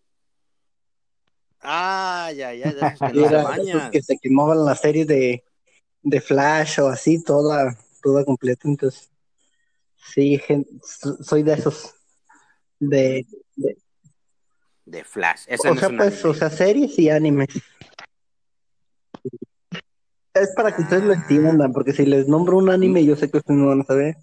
[1.62, 5.44] Ay, ay, de esos que era esos que se quemaban las series de,
[6.02, 8.68] de Flash o así, toda, toda completa.
[8.68, 9.10] Entonces,
[10.14, 10.42] sí,
[11.22, 11.94] soy de esos.
[12.80, 13.78] De, de-
[14.86, 15.44] De Flash.
[15.48, 16.30] Ese o no sea, es pues, anime.
[16.30, 17.48] o sea, series y animes.
[20.34, 23.38] Es para que ustedes lo entiendan, porque si les nombro un anime, yo sé que
[23.38, 24.16] ustedes no van a saber.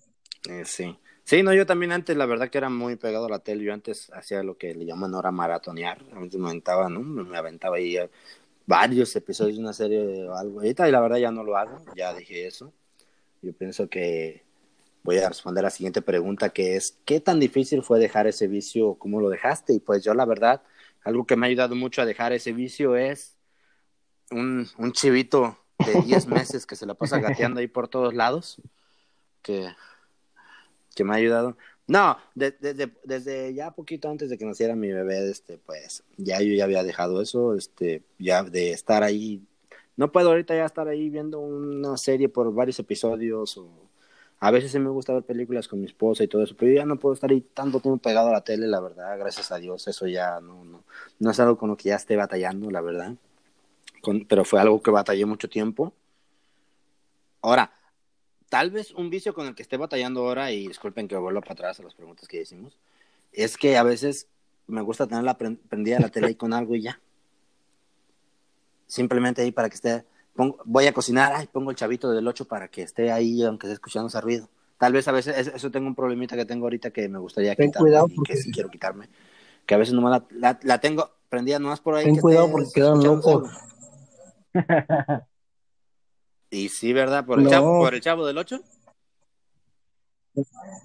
[0.49, 0.99] Eh, sí.
[1.29, 3.63] Sí, no, yo también antes, la verdad que era muy pegado a la tele.
[3.63, 6.03] Yo antes hacía lo que le llaman ahora maratonear.
[6.15, 7.01] A veces me aventaba, ¿no?
[7.01, 8.09] Me aventaba ahí eh,
[8.65, 10.65] varios episodios de una serie o algo.
[10.65, 11.85] Y la verdad ya no lo hago.
[11.95, 12.73] Ya dije eso.
[13.43, 14.43] Yo pienso que
[15.03, 18.47] voy a responder a la siguiente pregunta, que es, ¿qué tan difícil fue dejar ese
[18.47, 18.95] vicio?
[18.95, 19.75] ¿Cómo lo dejaste?
[19.75, 20.63] Y pues yo, la verdad,
[21.05, 23.37] algo que me ha ayudado mucho a dejar ese vicio es
[24.31, 28.63] un, un chivito de 10 meses que se la pasa gateando ahí por todos lados.
[29.43, 29.69] Que
[30.99, 31.57] que me ha ayudado.
[31.87, 36.41] No, de- desde, desde ya poquito antes de que naciera mi bebé, este, pues ya
[36.43, 39.41] yo ya había dejado eso, este, ya de estar ahí.
[39.97, 43.69] No puedo ahorita ya estar ahí viendo una serie por varios episodios o
[44.41, 46.85] a veces sí me gusta ver películas con mi esposa y todo eso, pero ya
[46.85, 49.87] no puedo estar ahí tanto tiempo pegado a la tele, la verdad, gracias a Dios,
[49.89, 50.85] eso ya no, no,
[51.21, 53.15] no es algo con lo que ya esté batallando, la verdad.
[54.29, 55.93] Pero fue algo que batallé mucho tiempo.
[57.43, 57.73] Ahora,
[58.49, 61.53] tal vez un vicio con el que esté batallando ahora, y disculpen que vuelva para
[61.55, 62.77] atrás a las preguntas que hicimos,
[63.33, 64.27] es que a veces
[64.67, 67.01] me gusta tenerla pre- prendida la tele ahí con algo y ya.
[68.87, 72.47] Simplemente ahí para que esté, pongo- voy a cocinar, ay, pongo el chavito del 8
[72.47, 74.49] para que esté ahí, aunque esté escuchando ese ruido.
[74.79, 77.67] Tal vez a veces, eso, tengo un problemita que tengo ahorita que me gustaría Ten
[77.67, 79.09] quitarme cuidado y porque- que sí quiero quitarme.
[79.67, 82.05] Que a veces nomás la, la, la tengo prendida nomás por ahí.
[82.07, 83.51] Ten que cuidado esté porque quedan locos.
[86.51, 87.25] Y sí, ¿verdad?
[87.25, 87.51] ¿Por el, No.
[87.51, 88.61] chavo, ¿por el chavo del 8?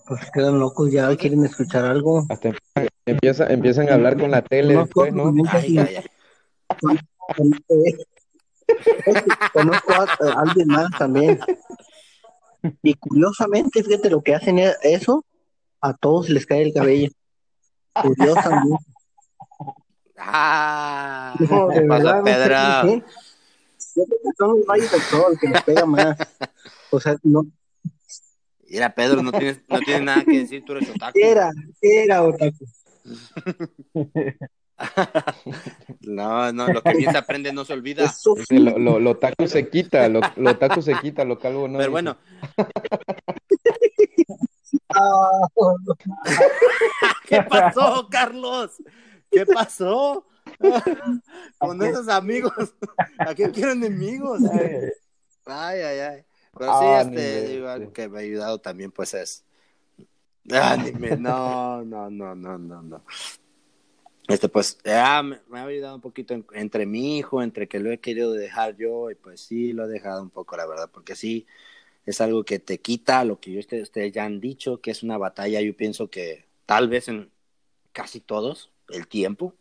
[0.07, 2.25] Pues quedan locos, ya quieren escuchar algo.
[2.29, 2.53] Hasta
[3.05, 5.43] empiezan, empiezan, a hablar con la tele Conozco, después, ¿no?
[5.51, 6.05] Ay, ay, ay.
[9.53, 11.39] conozco a, alguien más también.
[12.81, 15.23] Y curiosamente, fíjate lo que hacen es eso,
[15.81, 17.09] a todos les cae el cabello.
[17.93, 18.85] Curiosamente.
[20.17, 23.03] Ah, No, de ¿qué pasó, verdad, no sé
[24.37, 26.17] son los rayos del sol que les pega más.
[26.91, 27.45] O sea, no,
[28.69, 31.19] Mira, Pedro, no tienes, no tienes nada que decir, tú eres otaku.
[31.21, 31.51] era,
[31.81, 32.65] era otaku.
[36.01, 38.11] No, no, lo que bien se aprende no se olvida.
[38.49, 41.77] Lo, lo, lo taco se quita, lo, lo taco se quita, lo calvo no.
[41.77, 41.91] Pero dice.
[41.91, 42.17] bueno,
[44.95, 45.47] Ah,
[47.27, 48.71] ¿qué pasó, Carlos?
[49.31, 50.25] ¿Qué pasó?
[51.57, 52.53] Con esos amigos.
[53.19, 54.41] ¿A quién quieren enemigos?
[55.45, 56.23] Ay, ay, ay.
[56.57, 59.43] Pero sí, Ah, este, digo, algo que me ha ayudado también, pues es.
[60.43, 63.03] No, no, no, no, no, no.
[64.27, 67.79] Este, pues, ya me, me ha ayudado un poquito en- entre mi hijo, entre que
[67.79, 70.89] lo he querido dejar yo, y pues sí, lo he dejado un poco, la verdad,
[70.93, 71.45] porque sí,
[72.05, 75.03] es algo que te quita lo que yo- ustedes, ustedes ya han dicho, que es
[75.03, 77.31] una batalla, yo pienso que tal vez en
[77.91, 79.55] casi todos, el tiempo,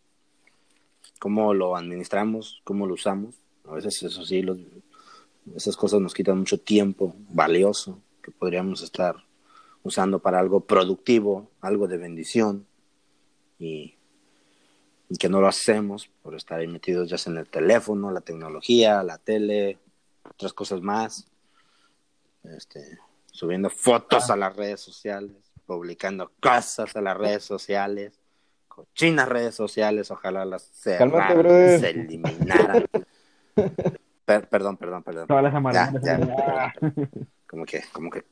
[1.22, 3.37] cómo lo administramos, cómo lo usamos,
[3.68, 4.58] a veces eso sí, los,
[5.54, 9.14] esas cosas nos quitan mucho tiempo valioso que podríamos estar
[9.85, 12.66] usando para algo productivo, algo de bendición,
[13.61, 13.94] y,
[15.16, 19.18] que no lo hacemos por estar ahí metidos ya en el teléfono, la tecnología, la
[19.18, 19.78] tele,
[20.28, 21.28] otras cosas más,
[22.42, 22.98] este,
[23.30, 28.21] subiendo fotos a las redes sociales, publicando cosas a las redes sociales,
[28.74, 32.85] cochinas redes sociales, ojalá las cerraran, se eliminaran.
[34.24, 35.26] Per- perdón, perdón, perdón.
[35.26, 36.04] Todas las Ya, amarguras.
[36.04, 36.72] ya, perdón, perdón.
[37.48, 38.24] Como que, como que,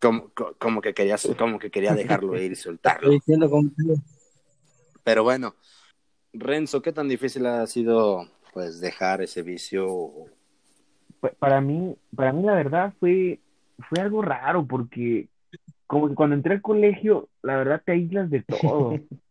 [0.00, 3.12] como, co- como que quería, como que quería dejarlo ir y soltarlo.
[3.12, 3.70] estoy diciendo como-
[5.04, 5.54] Pero bueno,
[6.32, 10.10] Renzo, ¿qué tan difícil ha sido pues dejar ese vicio?
[11.20, 13.40] Pa- para mí, para mí la verdad fue,
[13.88, 15.28] fue algo raro porque
[15.86, 18.98] como que cuando entré al colegio, la verdad te aíslas de todo.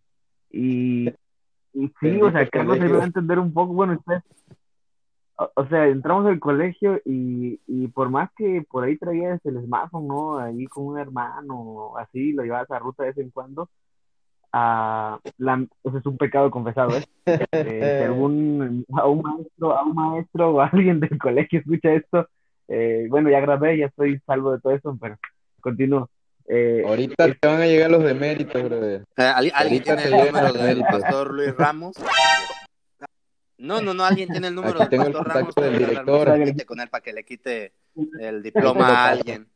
[0.49, 1.09] Y,
[1.73, 4.21] y sí, o sea, Bendito Carlos se va a entender un poco, bueno, usted,
[5.37, 9.63] o, o sea, entramos al colegio y, y por más que por ahí traías el
[9.63, 10.39] smartphone, ¿no?
[10.39, 13.69] Ahí con un hermano, así, lo llevabas a ruta de vez en cuando,
[14.53, 17.03] ah, la, eso es un pecado confesado, ¿eh?
[17.51, 22.27] Eh, algún a un maestro, a un maestro o a alguien del colegio escucha esto,
[22.67, 25.17] eh, bueno, ya grabé, ya estoy salvo de todo eso, pero
[25.61, 26.09] continúo.
[26.47, 29.01] Eh, Ahorita te van a llegar los deméritos, brother.
[29.17, 31.95] Eh, ¿al- ¿Alguien Ahorita tiene el número del pastor Luis Ramos?
[33.57, 35.79] No, no, no, alguien tiene el número Aquí del tengo el pastor contacto Ramos.
[35.79, 36.65] del director.
[36.67, 37.73] con él para que le quite
[38.19, 39.47] el diploma a alguien.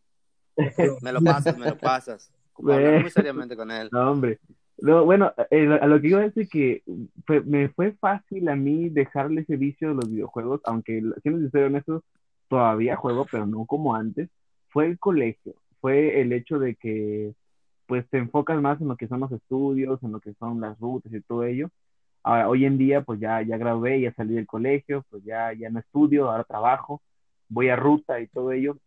[1.01, 2.31] Me lo pasas, me lo pasas.
[2.67, 3.89] A hablar muy seriamente con él.
[3.91, 4.39] No, hombre.
[4.79, 6.81] No, bueno, eh, a lo que iba a decir que
[7.27, 11.67] fue- me fue fácil a mí dejarle ese vicio de los videojuegos, aunque siendo sincero
[11.67, 12.03] en eso,
[12.49, 14.29] todavía juego, pero no como antes.
[14.69, 17.33] Fue el colegio, fue el hecho de que
[17.87, 20.79] pues te enfocas más en lo que son los estudios, en lo que son las
[20.79, 21.69] rutas y todo ello.
[22.23, 25.69] Ahora, hoy en día pues ya, ya gradué, ya salí del colegio, pues ya, ya
[25.69, 27.01] no estudio, ahora trabajo,
[27.49, 28.77] voy a ruta y todo ello.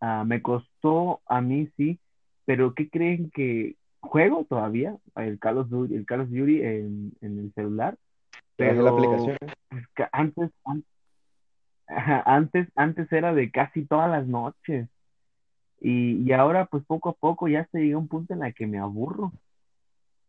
[0.00, 1.98] Ah, me costó a mí sí,
[2.46, 4.96] pero ¿qué creen que juego todavía?
[5.16, 7.96] El Duty, el Call of Duty en, en el celular,
[8.56, 9.36] pero la aplicación.
[9.68, 10.50] pues, antes,
[11.86, 14.88] antes, antes era de casi todas las noches.
[15.80, 18.54] Y, y ahora, pues poco a poco ya se llega a un punto en el
[18.54, 19.32] que me aburro.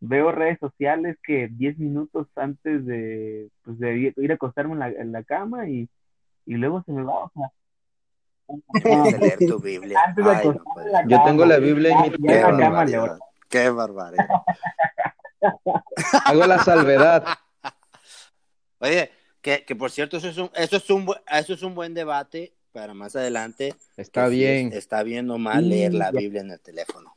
[0.02, 4.88] Veo redes sociales que 10 minutos antes de, pues, de ir a acostarme en la,
[4.90, 5.90] en la cama y,
[6.46, 7.26] y luego se me va.
[7.26, 7.52] O sea,
[8.84, 10.00] Tienes que leer tu Biblia.
[10.06, 11.10] Antes de Ay, no acostarme puede en la ser.
[11.10, 13.20] Yo tengo la Biblia en mi Qué la barbaridad.
[13.50, 14.28] Qué barbaridad.
[16.26, 17.26] Hago la salvedad.
[18.80, 21.76] Oye, que, que por cierto, eso es un, eso es un, bu- eso es un
[21.76, 23.76] buen debate para más adelante.
[23.98, 24.68] Está si bien.
[24.70, 26.20] es- está bien o mal Sí, leer la ya.
[26.20, 27.16] Biblia en el teléfono.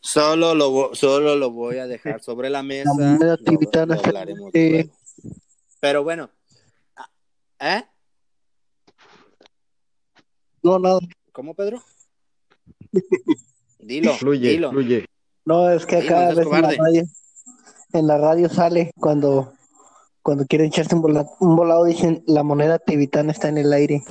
[0.00, 2.92] Solo lo, solo lo voy a dejar sobre la mesa.
[2.94, 4.92] moneda lo- tibetana lo hablaremos eh, luego.
[5.80, 6.30] Pero bueno,
[6.96, 7.08] ah,
[7.60, 7.84] ¿eh?
[10.62, 10.98] No, nada.
[11.32, 11.82] ¿Cómo, Pedro?
[13.78, 14.70] Dilo, Fluye, dilo.
[14.70, 15.06] fluye.
[15.44, 16.76] No, es que acá no a seas veces en la cobarde.
[16.78, 17.02] radio,
[17.92, 19.52] en la radio sale cuando,
[20.28, 24.02] cuando quieren echarse un volado, un volado, dicen la moneda tibetana está en el aire.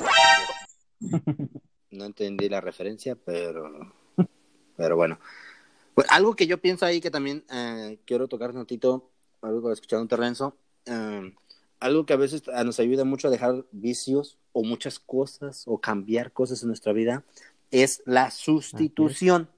[1.91, 3.93] No entendí la referencia, pero,
[4.75, 5.19] pero bueno.
[5.93, 9.12] Pues, algo que yo pienso ahí que también eh, quiero tocar un ratito,
[9.43, 11.36] algo que escuchado un Terrenzo, eh,
[11.80, 15.80] algo que a veces eh, nos ayuda mucho a dejar vicios o muchas cosas o
[15.80, 17.26] cambiar cosas en nuestra vida
[17.70, 19.51] es la sustitución.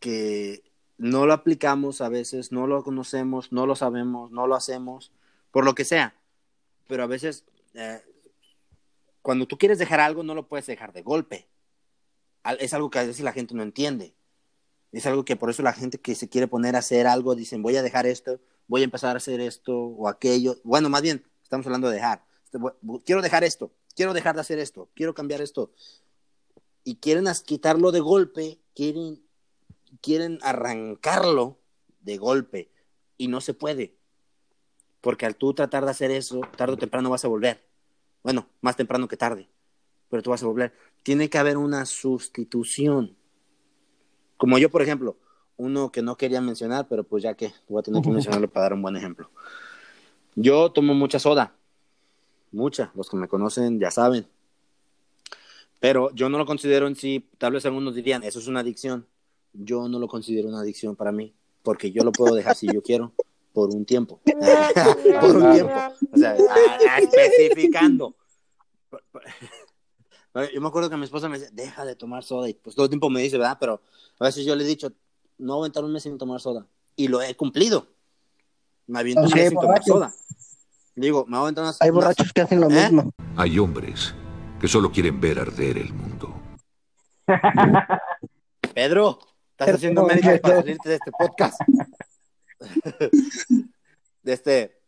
[0.00, 0.64] Que
[0.98, 5.12] no lo aplicamos a veces, no lo conocemos, no lo sabemos, no lo hacemos,
[5.50, 6.14] por lo que sea.
[6.86, 7.44] Pero a veces
[7.74, 8.00] eh,
[9.26, 11.48] cuando tú quieres dejar algo, no lo puedes dejar de golpe.
[12.60, 14.14] Es algo que a veces la gente no entiende.
[14.92, 17.60] Es algo que por eso la gente que se quiere poner a hacer algo, dicen,
[17.60, 20.58] voy a dejar esto, voy a empezar a hacer esto o aquello.
[20.62, 22.24] Bueno, más bien, estamos hablando de dejar.
[22.44, 22.58] Este,
[23.04, 25.72] Quiero dejar esto, quiero dejar de hacer esto, quiero cambiar esto.
[26.84, 29.25] Y quieren quitarlo de golpe, quieren,
[30.00, 31.58] quieren arrancarlo
[32.00, 32.70] de golpe.
[33.18, 33.96] Y no se puede.
[35.00, 37.66] Porque al tú tratar de hacer eso, tarde o temprano vas a volver.
[38.22, 39.48] Bueno, más temprano que tarde,
[40.10, 40.74] pero tú vas a volver.
[41.02, 43.16] Tiene que haber una sustitución.
[44.36, 45.16] Como yo, por ejemplo,
[45.56, 48.64] uno que no quería mencionar, pero pues ya que voy a tener que mencionarlo para
[48.64, 49.30] dar un buen ejemplo.
[50.34, 51.54] Yo tomo mucha soda,
[52.52, 54.26] mucha, los que me conocen ya saben,
[55.80, 59.06] pero yo no lo considero en sí, tal vez algunos dirían, eso es una adicción.
[59.58, 62.82] Yo no lo considero una adicción para mí, porque yo lo puedo dejar si yo
[62.82, 63.12] quiero,
[63.52, 64.20] por un tiempo.
[65.20, 65.72] por un tiempo.
[66.12, 66.36] O sea,
[66.98, 68.14] especificando.
[70.52, 72.84] Yo me acuerdo que mi esposa me dice, deja de tomar soda, y pues todo
[72.84, 73.56] el tiempo me dice, ¿verdad?
[73.58, 73.80] Pero
[74.18, 74.92] a veces yo le he dicho,
[75.38, 76.66] no voy a aventar un mes sin tomar soda.
[76.94, 77.86] Y lo he cumplido.
[78.86, 80.14] Me aviento un mes sin tomar soda.
[80.94, 82.82] Digo, me voy a aventar una Hay borrachos que hacen lo ¿Eh?
[82.84, 83.12] mismo.
[83.36, 84.14] Hay hombres
[84.60, 86.34] que solo quieren ver arder el mundo.
[88.74, 89.18] Pedro,
[89.58, 91.60] estás haciendo méritos para salirte de este podcast.
[94.22, 94.78] de este,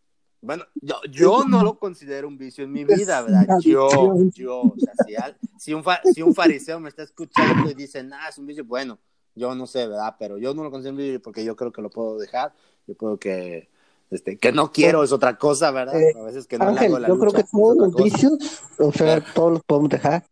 [0.43, 3.47] bueno, yo, yo, no lo considero un vicio en mi vida, ¿verdad?
[3.63, 3.89] Yo,
[4.35, 8.37] yo, o sea, si, un, si un fariseo me está escuchando y dice, nada, es
[8.37, 8.99] un vicio, bueno,
[9.35, 10.17] yo no sé, ¿verdad?
[10.19, 12.53] Pero yo no lo considero un vicio porque yo creo que lo puedo dejar,
[12.87, 13.71] yo puedo que,
[14.11, 15.99] este, que no quiero es otra cosa, ¿verdad?
[15.99, 19.53] Eh, a veces que no Ángel, yo creo que todos los vicios, o sea, todos
[19.53, 20.25] los podemos dejar.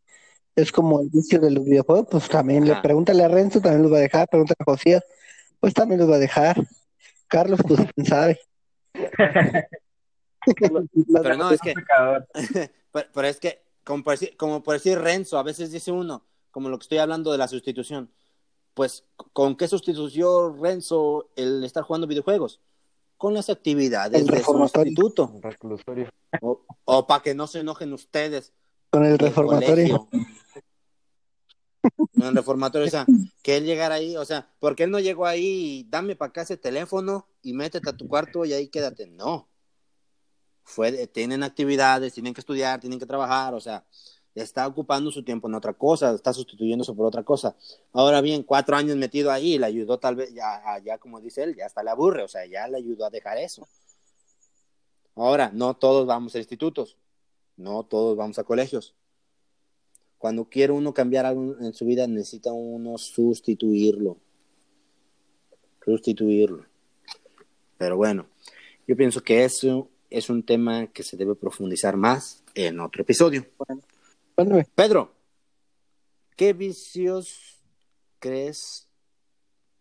[0.56, 3.92] Es como el vicio de los videojuegos, pues también le pregúntale a Renzo, también los
[3.92, 5.04] va a dejar, pregúntale a Josías,
[5.60, 6.66] pues también los va a dejar.
[7.28, 8.40] Carlos, pues quién sabe.
[11.14, 11.74] pero no, es que,
[13.12, 16.70] pero, es que, como por, decir, como por decir Renzo, a veces dice uno, como
[16.70, 18.10] lo que estoy hablando de la sustitución,
[18.72, 22.60] pues, ¿con qué sustituyó Renzo el estar jugando videojuegos?
[23.16, 25.40] con las actividades de su instituto.
[26.40, 28.52] O, o para que no se enojen ustedes.
[28.90, 30.08] Con el reformatorio.
[31.96, 33.06] Con el reformatorio, o sea,
[33.42, 36.30] que él llegara ahí, o sea, ¿por qué él no llegó ahí y dame para
[36.30, 39.06] acá ese teléfono y métete a tu cuarto y ahí quédate?
[39.06, 39.48] No.
[40.64, 43.84] Fue, tienen actividades, tienen que estudiar, tienen que trabajar, o sea,
[44.34, 47.56] está ocupando su tiempo en otra cosa, está sustituyéndose por otra cosa.
[47.92, 51.56] Ahora bien, cuatro años metido ahí, le ayudó tal vez, ya, ya como dice él,
[51.56, 53.66] ya hasta le aburre, o sea, ya le ayudó a dejar eso.
[55.14, 56.96] Ahora, no todos vamos a institutos,
[57.56, 58.94] no todos vamos a colegios.
[60.18, 64.18] Cuando quiere uno cambiar algo en su vida, necesita uno sustituirlo.
[65.84, 66.66] Sustituirlo.
[67.78, 68.26] Pero bueno,
[68.86, 73.46] yo pienso que eso es un tema que se debe profundizar más en otro episodio.
[74.74, 75.12] Pedro,
[76.36, 77.62] ¿qué vicios
[78.18, 78.88] crees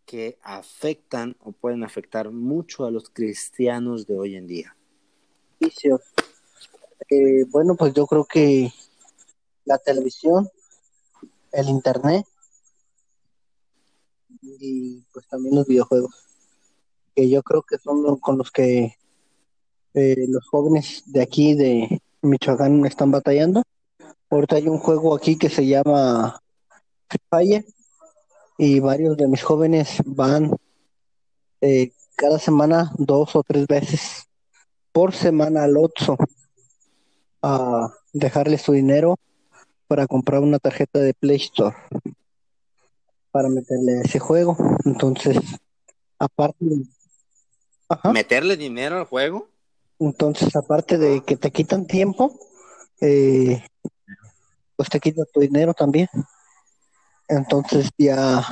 [0.06, 4.76] que afectan o pueden afectar mucho a los cristianos de hoy en día?
[5.60, 6.15] Vicios.
[7.10, 8.72] Eh, bueno, pues yo creo que
[9.66, 10.50] la televisión,
[11.52, 12.26] el internet
[14.42, 16.14] y pues también los videojuegos,
[17.16, 18.96] que yo creo que son con los que
[19.94, 23.64] eh, los jóvenes de aquí de Michoacán están batallando.
[24.30, 26.42] Ahorita hay un juego aquí que se llama
[27.08, 27.66] Free Fire
[28.58, 30.56] y varios de mis jóvenes van
[31.62, 34.28] eh, cada semana dos o tres veces
[34.92, 36.18] por semana al Otso
[37.46, 39.20] a dejarle su dinero
[39.88, 41.76] para comprar una tarjeta de Play Store
[43.30, 44.58] para meterle ese juego.
[44.84, 45.38] Entonces,
[46.18, 46.66] aparte
[48.12, 49.48] meterle dinero al juego.
[50.00, 52.36] Entonces, aparte de que te quitan tiempo,
[53.00, 53.64] eh,
[54.76, 56.08] pues te quita tu dinero también.
[57.28, 58.44] Entonces ya,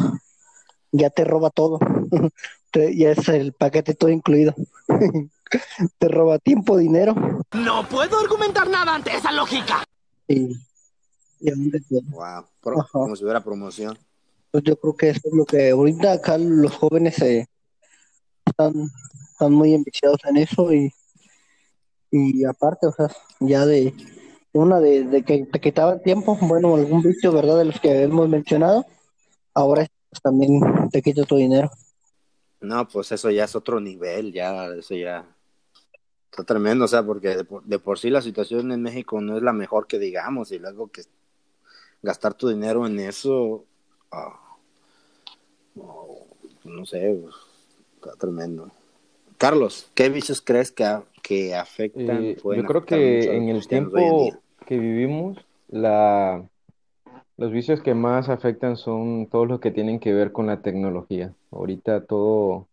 [0.91, 1.79] ya te roba todo.
[2.73, 4.53] ya es el paquete todo incluido.
[5.97, 7.15] te roba tiempo, dinero.
[7.53, 9.83] No puedo argumentar nada ante esa lógica.
[10.27, 10.55] Y,
[12.09, 12.45] wow,
[12.91, 13.97] como si hubiera promoción.
[14.51, 17.47] Pues yo creo que eso es lo que ahorita acá los jóvenes eh,
[18.45, 18.73] están,
[19.31, 20.93] están muy enviciados en eso y,
[22.11, 23.93] y aparte, o sea, ya de
[24.53, 27.57] una de, que te quitaba tiempo, bueno, algún vicio, ¿verdad?
[27.57, 28.85] De los que hemos mencionado,
[29.53, 31.71] ahora pues, también te quita tu dinero.
[32.61, 35.32] No, pues eso ya es otro nivel, ya, eso ya
[36.33, 39.53] está tremendo, o sea, porque de por, sí la situación en México no es la
[39.53, 41.03] mejor que digamos, y luego que
[42.01, 43.65] gastar tu dinero en eso,
[44.11, 44.39] ah,
[46.63, 47.35] no sé, pues,
[47.95, 48.71] está tremendo.
[49.37, 52.23] Carlos, ¿qué vicios crees que, que afectan?
[52.23, 54.31] Eh, yo creo que en el tiempo
[54.65, 56.43] que vivimos, la,
[57.37, 61.31] los vicios que más afectan son todos los que tienen que ver con la tecnología.
[61.51, 62.67] Ahorita todo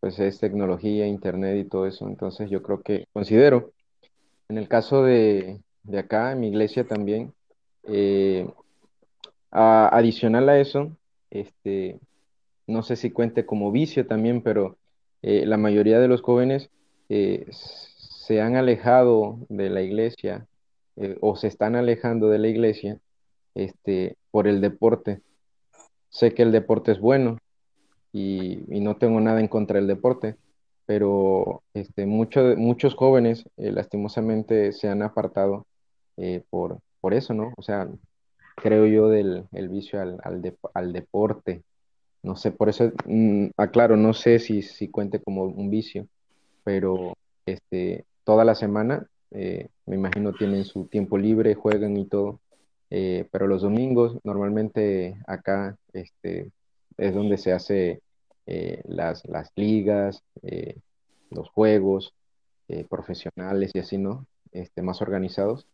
[0.00, 2.06] pues es tecnología, internet y todo eso.
[2.08, 3.72] Entonces yo creo que considero,
[4.48, 7.32] en el caso de, de acá, en mi iglesia también,
[7.84, 8.46] eh,
[9.50, 10.96] adicional a eso,
[11.30, 11.98] este,
[12.66, 14.76] no sé si cuente como vicio también, pero
[15.22, 16.70] eh, la mayoría de los jóvenes
[17.08, 20.46] eh, se han alejado de la iglesia
[21.20, 22.98] o se están alejando de la iglesia
[23.54, 25.20] este, por el deporte.
[26.08, 27.38] Sé que el deporte es bueno
[28.12, 30.36] y, no tengo nada en contra del deporte,
[30.86, 35.66] pero este, muchos jóvenes eh, lastimosamente se han apartado
[36.16, 37.52] eh, por, por eso, ¿no?
[37.56, 37.88] O sea,
[38.56, 40.18] creo yo del el vicio al,
[40.74, 41.62] al, deporte.
[42.22, 46.08] No sé, por eso mm, aclaro, no sé si, si cuente como un vicio,
[46.64, 47.14] pero
[47.46, 52.40] este, toda la semana, eh, me imagino tienen su tiempo libre, juegan y todo,
[52.90, 56.50] eh, pero los domingos normalmente acá este,
[56.98, 58.02] es donde se hace
[58.46, 60.22] eh, las, las, ligas,
[61.30, 62.12] los juegos
[62.90, 64.26] profesionales y así, ¿no?
[64.52, 65.66] Este, más organizados,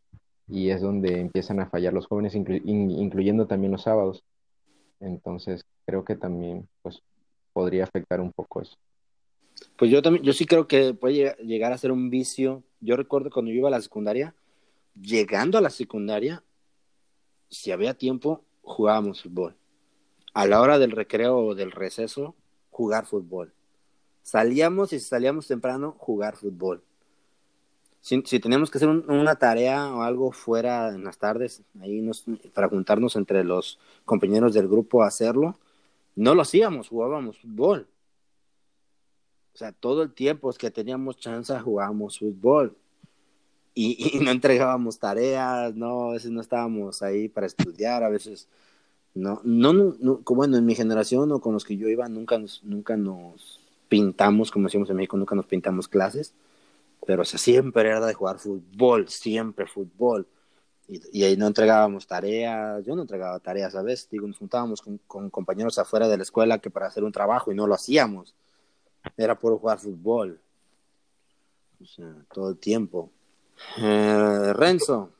[0.48, 4.24] y es donde empiezan a fallar los jóvenes, incluyendo también los sábados.
[5.00, 7.00] Entonces, creo que también pues,
[7.52, 8.76] podría afectar un poco eso.
[9.76, 12.62] Pues yo también, yo sí creo que puede llegar a ser un vicio.
[12.80, 14.34] Yo recuerdo cuando yo iba a la secundaria,
[15.00, 16.42] llegando a la secundaria,
[17.48, 19.56] si había tiempo, jugábamos fútbol.
[20.34, 22.34] A la hora del recreo o del receso,
[22.70, 23.54] jugar fútbol.
[24.22, 26.82] Salíamos y si salíamos temprano, jugar fútbol.
[28.00, 32.68] Si, teníamos que hacer una tarea o algo fuera en las tardes, ahí nos, para
[32.68, 35.58] juntarnos entre los compañeros del grupo a hacerlo,
[36.14, 37.88] no lo hacíamos, jugábamos fútbol.
[39.54, 42.76] O sea, todo el tiempo que teníamos chance jugábamos fútbol.
[43.72, 48.48] Y, no entregábamos tareas, no, a veces no estábamos ahí para estudiar, a veces
[49.14, 52.62] no, no, no, bueno, en mi generación o con los que yo iba nunca nos,
[52.64, 56.34] nunca nos pintamos, como decíamos en México, nunca nos pintamos clases,
[57.06, 60.26] pero o sea, siempre era de jugar fútbol, siempre fútbol.
[60.86, 65.30] Y, ahí no entregábamos tareas, yo no entregaba tareas veces, digo, nos juntábamos con, con
[65.30, 68.34] compañeros afuera de la escuela que para hacer un trabajo y no lo hacíamos
[69.16, 70.40] era por jugar fútbol.
[71.80, 73.10] O sea, todo el tiempo.
[73.78, 75.10] Eh, Renzo,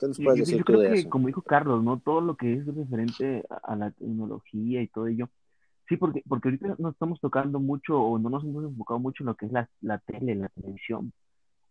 [0.00, 1.10] ¿qué nos puedes decir tú de eso?
[1.10, 1.98] Como dijo Carlos, ¿no?
[1.98, 5.28] Todo lo que es referente a, la tecnología y todo ello.
[5.88, 9.26] Sí, porque, porque ahorita nos estamos tocando mucho o no nos hemos enfocado mucho en
[9.26, 11.12] lo que es la, la tele, la televisión.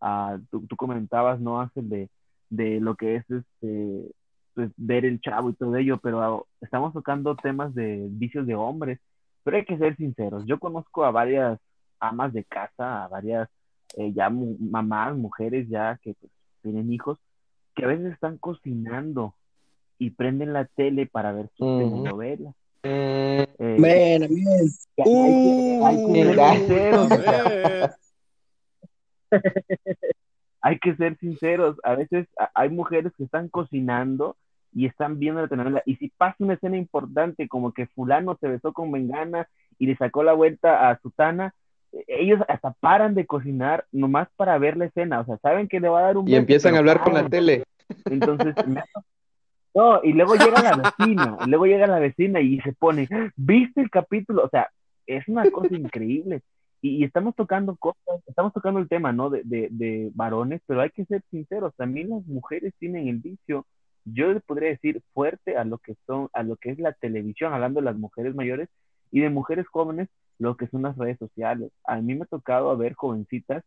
[0.02, 1.60] Ah, tú, tú, comentabas, ¿no?
[1.60, 2.10] Hace de,
[2.50, 4.12] de lo que es este
[4.54, 9.00] pues, ver el chavo y todo ello, pero estamos tocando temas de vicios de hombres
[9.44, 11.60] pero hay que ser sinceros, yo conozco a varias
[12.00, 13.50] amas de casa, a varias
[13.98, 17.18] eh, ya mamás, mujeres ya que pues, tienen hijos,
[17.80, 19.36] que a veces están cocinando
[19.98, 22.54] y prenden la tele para ver sus telenovelas.
[22.84, 24.28] Eh, bien,
[30.62, 34.36] hay que ser sinceros, a veces hay mujeres que están cocinando
[34.74, 35.84] y están viendo la telenovela.
[35.86, 39.96] Y si pasa una escena importante, como que fulano se besó con Mengana y le
[39.96, 41.54] sacó la vuelta a Sutana,
[41.92, 45.22] e-, ellos hasta paran de cocinar nomás para ver la escena.
[45.22, 47.28] O sea, saben que le va a dar un Y empiezan a hablar con la
[47.30, 47.64] tele.
[48.06, 48.56] Entonces,
[49.74, 53.82] no, y luego llega la vecina, y luego llega la vecina y se pone, ¿viste
[53.82, 54.44] el capítulo?
[54.44, 54.70] O sea,
[55.06, 56.42] es una cosa increíble.
[56.82, 59.30] Y, estamos tocando cosas, estamos tocando el tema, ¿no?
[59.30, 63.66] De, de, de varones, pero hay que ser sinceros, también las mujeres tienen el vicio
[64.06, 67.54] yo les podría decir fuerte a lo que son, a lo que es la televisión,
[67.54, 68.70] hablando de las mujeres mayores
[69.12, 71.72] y de mujeres jóvenes, lo que son las redes sociales.
[71.84, 73.64] A mí me ha tocado ver jovencitas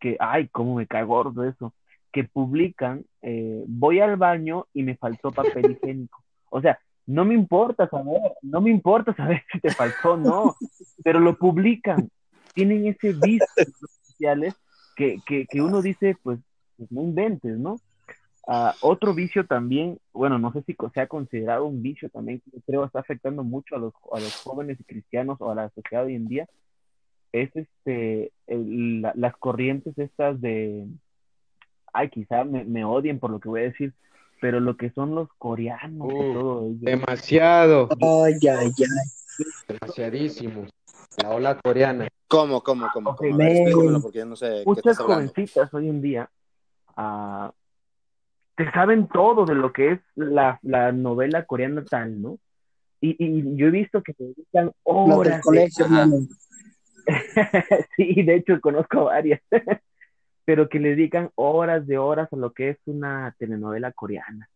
[0.00, 1.74] que, ay, cómo me cae gordo eso,
[2.12, 6.22] que publican, eh, voy al baño y me faltó papel higiénico.
[6.50, 10.56] O sea, no me importa saber, no me importa saber si te faltó o no,
[11.02, 12.10] pero lo publican.
[12.54, 14.54] Tienen ese vicio en redes sociales
[14.96, 16.40] que, que, que uno dice, pues,
[16.76, 17.76] pues no inventes, ¿no?
[18.50, 22.62] Ah, otro vicio también, bueno, no sé si se ha considerado un vicio también, que
[22.62, 26.14] creo está afectando mucho a los, a los jóvenes cristianos o a la sociedad hoy
[26.14, 26.48] en día,
[27.32, 30.86] es este, las corrientes estas de,
[31.92, 33.94] ay, quizá me, me, odien por lo que voy a decir,
[34.40, 36.78] pero lo que son los coreanos y todo ello.
[36.80, 37.88] Demasiado.
[38.00, 39.44] Ay, ay, ay.
[39.66, 40.66] Demasiadísimo.
[41.22, 42.08] La ola coreana.
[42.28, 43.10] ¿Cómo, cómo, cómo?
[43.10, 43.32] Okay,
[44.02, 44.62] porque no sé.
[44.66, 46.30] Muchas jovencitas hoy en día
[46.96, 47.50] uh,
[48.54, 52.38] te saben todo de lo que es la, la novela coreana tal, ¿no?
[53.00, 55.42] Y, y, yo he visto que te dedican horas.
[57.96, 59.40] sí, de hecho conozco varias,
[60.48, 64.48] pero que le dedican horas de horas a lo que es una telenovela coreana.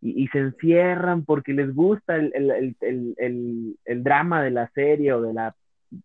[0.00, 5.20] Y, se encierran porque les gusta el, el, el, el, drama de la serie o
[5.20, 5.56] de la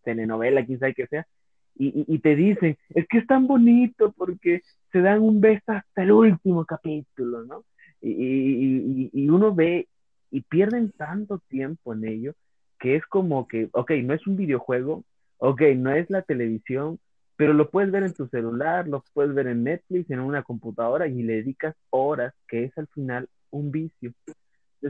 [0.03, 1.27] telenovela, quizá que sea,
[1.75, 6.01] y, y, te dicen, es que es tan bonito porque se dan un beso hasta
[6.01, 7.65] el último capítulo, ¿no?
[8.01, 9.87] Y, y, uno ve
[10.31, 12.33] y pierden tanto tiempo en ello
[12.79, 15.03] que es como que, ok, no es un videojuego,
[15.37, 16.97] ok, no es la televisión,
[17.35, 21.07] pero lo puedes ver en tu celular, lo puedes ver en Netflix, en una computadora
[21.07, 24.13] y le dedicas horas, que es al final un vicio.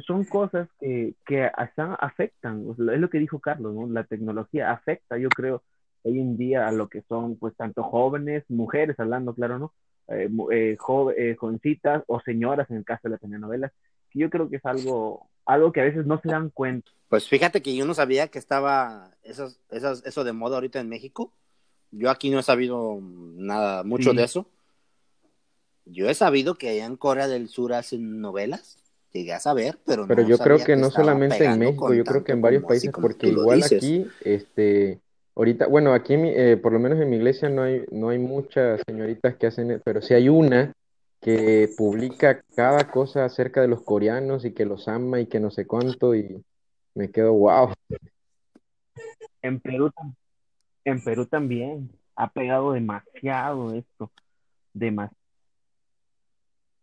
[0.06, 3.88] Son cosas que, que afectan, es lo que dijo Carlos, ¿no?
[3.88, 5.64] La tecnología afecta, yo creo,
[6.04, 9.74] hoy en día a lo que son, pues, tanto jóvenes, mujeres, hablando, claro, ¿no?
[10.08, 10.78] Eh, eh,
[11.18, 13.72] eh, jovencitas o señoras en el caso de las telenovelas,
[14.14, 16.92] yo creo que es algo, algo que a veces no se dan cuenta.
[17.10, 21.32] Pues fíjate que yo no sabía que estaba eso de moda ahorita en México.
[21.98, 24.18] Yo aquí no he sabido nada, mucho Sí.
[24.18, 24.48] de eso.
[25.86, 28.78] Yo he sabido que allá en Corea del Sur hacen novelas.
[29.14, 32.24] Llegué a saber, pero, Pero no yo creo que no solamente en México, yo creo
[32.24, 33.78] que en varios países, porque igual dices.
[33.78, 35.00] aquí, este,
[35.36, 38.82] ahorita, bueno, aquí eh, por lo menos en mi iglesia no hay, no hay muchas
[38.86, 40.74] señoritas que hacen, pero sí hay una
[41.22, 45.50] que publica cada cosa acerca de los coreanos y que los ama y que no
[45.50, 46.44] sé cuánto y
[46.94, 47.74] me quedo wow.
[49.42, 49.92] En Perú,
[50.86, 54.12] en Perú también ha pegado demasiado esto,
[54.74, 55.18] demasiado.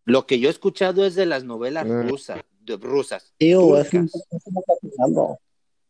[0.04, 2.02] Lo que yo he escuchado es de las novelas Ah.
[2.02, 3.76] rusas, de rusas, Tío,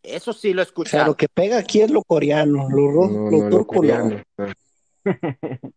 [0.02, 1.06] eso, sí lo he O sea, escuchado.
[1.06, 3.82] lo que pega aquí es lo coreano, lo, ru- No, lo no, turco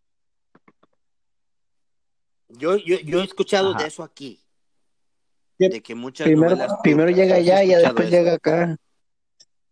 [2.49, 3.81] Yo, yo, yo he escuchado Ajá.
[3.81, 4.41] de eso aquí.
[5.57, 8.15] De que muchas Primero, novelas primero llega allá y después eso.
[8.17, 8.77] llega acá.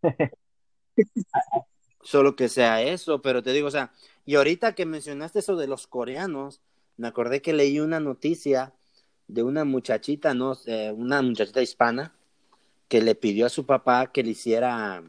[2.04, 3.92] Solo que sea eso, pero te digo, o sea,
[4.26, 6.62] y ahorita que mencionaste eso de los coreanos,
[6.98, 8.74] me acordé que leí una noticia
[9.28, 12.14] de una muchachita, no, Eh, una muchachita hispana,
[12.90, 15.04] que le pidió a su papá que le hiciera,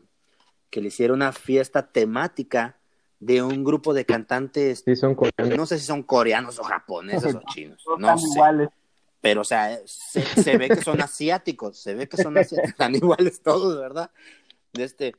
[0.70, 2.78] que le hiciera una fiesta temática
[3.20, 5.57] de un grupo de cantantes, Sí, son coreanos.
[5.59, 8.26] no sé si son coreanos o japoneses o chinos, no están sé.
[8.34, 8.68] iguales.
[9.20, 12.95] Pero, o sea, se, se ve que son asiáticos, se ve que son asiáticos, están
[12.95, 14.11] iguales todos, ¿verdad?
[14.74, 15.14] De este,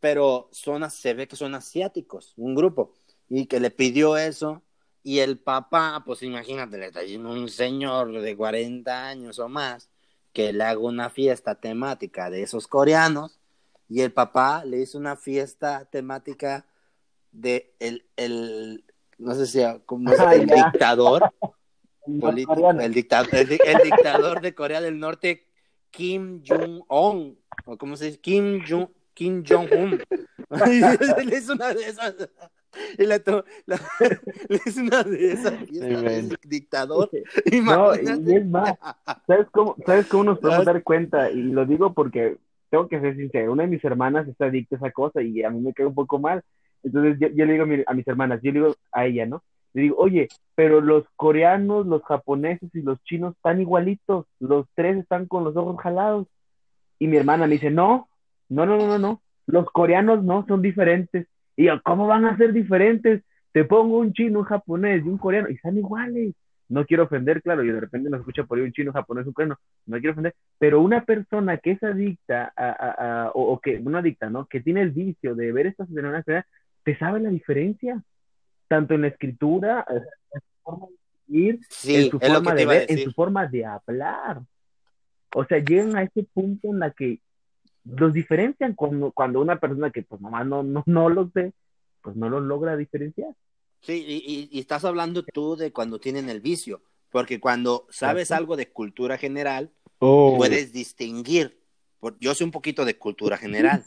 [0.00, 2.94] pero son, se ve que son asiáticos, un grupo,
[3.28, 4.62] y que le pidió eso,
[5.02, 9.88] y el papá, pues imagínate, le está diciendo un señor de 40 años o más,
[10.32, 13.38] que le haga una fiesta temática de esos coreanos,
[13.88, 16.66] y el papá le hizo una fiesta temática
[17.32, 18.84] de el, el
[19.20, 19.62] no sé si.
[19.62, 19.80] Ah,
[20.32, 21.32] el dictador
[22.20, 25.46] político, el, dictador, el, el dictador de Corea del Norte,
[25.90, 30.00] Kim Jong-un, o cómo se dice, Kim Jong Kim Jong-un.
[30.66, 32.14] Él es una de esas.
[32.98, 33.12] Él
[34.66, 37.10] es una de esas fiestas dictador.
[37.62, 38.74] No, y es más,
[39.26, 41.30] ¿sabes cómo, ¿sabes cómo nos podemos dar cuenta?
[41.30, 42.36] Y lo digo porque
[42.70, 45.50] tengo que ser sincero, una de mis hermanas está adicta a esa cosa y a
[45.50, 46.42] mí me queda un poco mal.
[46.82, 49.26] Entonces yo, yo le digo a, mi- a mis hermanas, yo le digo a ella,
[49.26, 49.42] ¿no?
[49.72, 54.96] Le digo, oye, pero los coreanos, los japoneses y los chinos están igualitos, los tres
[54.98, 56.26] están con los ojos jalados.
[56.98, 58.08] Y mi hermana me dice, no,
[58.50, 61.26] no, no, no, no, no, los coreanos no, son diferentes.
[61.56, 63.22] Y yo, ¿cómo van a ser diferentes?
[63.52, 66.34] Te pongo un chino, un japonés y un coreano y están iguales
[66.70, 69.32] no quiero ofender, claro, y de repente nos escucha por ahí un chino, japonés, un
[69.32, 73.58] coreano, no quiero ofender, pero una persona que es adicta a, a- a- o, o
[73.60, 74.46] que, no adicta, ¿no?
[74.46, 76.24] Que tiene el vicio de ver estas telenovelas,
[76.84, 78.00] te sabe la diferencia,
[78.68, 79.94] tanto en la escritura, eh,
[80.32, 83.12] en su forma de escribir, en Sí, su es lo forma de ver, en su
[83.14, 84.40] forma de hablar.
[85.34, 87.18] O sea, llegan a ese punto en la que
[87.84, 91.52] los diferencian cuando, cuando una persona que pues nomás no, no, no los ve,
[92.02, 93.34] pues no los logra diferenciar.
[93.80, 98.30] Sí, y, y- y estás hablando tú de cuando tienen el vicio, porque cuando sabes
[98.30, 99.72] algo de cultura general,
[100.02, 101.60] Oh, puedes distinguir.
[101.98, 103.84] Por- Yo sé un poquito de cultura general.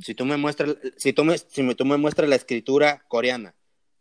[0.00, 3.54] Si tú me muestras, si tú me, si me, tú me muestras la escritura coreana,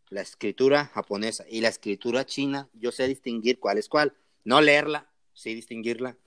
[0.10, 4.14] la escritura japonesa y la escritura china, yo sé distinguir cuál es cuál.
[4.44, 6.18] No leerla, sí distinguirla.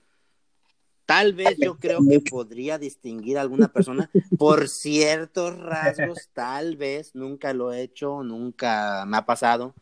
[1.09, 7.15] Tal vez yo creo que podría distinguir a alguna persona por ciertos rasgos, tal vez,
[7.15, 9.73] nunca lo he hecho, nunca me ha pasado,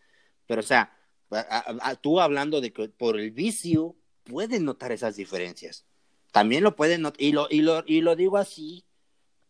[0.46, 0.98] pero o sea,
[1.30, 5.84] a- a- a- tú hablando de que por el vicio pueden notar esas diferencias.
[6.32, 8.86] También lo pueden notar, y lo, y, lo, y lo digo así